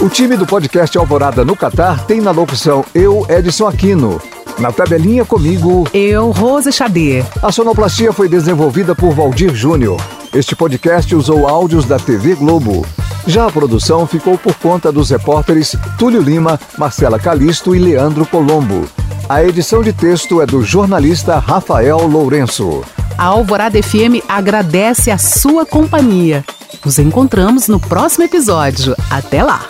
O 0.00 0.08
time 0.08 0.34
do 0.34 0.46
podcast 0.46 0.96
Alvorada 0.96 1.44
no 1.44 1.54
Catar 1.54 2.06
tem 2.06 2.22
na 2.22 2.30
locução 2.30 2.82
eu, 2.94 3.26
Edson 3.28 3.66
Aquino. 3.66 4.18
Na 4.58 4.72
tabelinha 4.72 5.26
comigo, 5.26 5.86
eu, 5.92 6.30
Rose 6.30 6.72
Xavier. 6.72 7.26
A 7.42 7.52
sonoplastia 7.52 8.14
foi 8.14 8.30
desenvolvida 8.30 8.94
por 8.94 9.12
Valdir 9.12 9.54
Júnior. 9.54 10.00
Este 10.32 10.56
podcast 10.56 11.14
usou 11.14 11.46
áudios 11.46 11.84
da 11.84 11.98
TV 11.98 12.34
Globo. 12.34 12.86
Já 13.26 13.46
a 13.46 13.50
produção 13.50 14.06
ficou 14.06 14.36
por 14.36 14.54
conta 14.54 14.92
dos 14.92 15.10
repórteres 15.10 15.74
Túlio 15.98 16.20
Lima, 16.20 16.60
Marcela 16.76 17.18
Calisto 17.18 17.74
e 17.74 17.78
Leandro 17.78 18.26
Colombo. 18.26 18.86
A 19.28 19.42
edição 19.42 19.82
de 19.82 19.92
texto 19.92 20.42
é 20.42 20.46
do 20.46 20.62
jornalista 20.62 21.38
Rafael 21.38 22.06
Lourenço. 22.06 22.82
A 23.16 23.24
Alvorada 23.24 23.82
FM 23.82 24.22
agradece 24.28 25.10
a 25.10 25.16
sua 25.16 25.64
companhia. 25.64 26.44
Nos 26.84 26.98
encontramos 26.98 27.68
no 27.68 27.80
próximo 27.80 28.24
episódio. 28.24 28.94
Até 29.10 29.42
lá! 29.42 29.66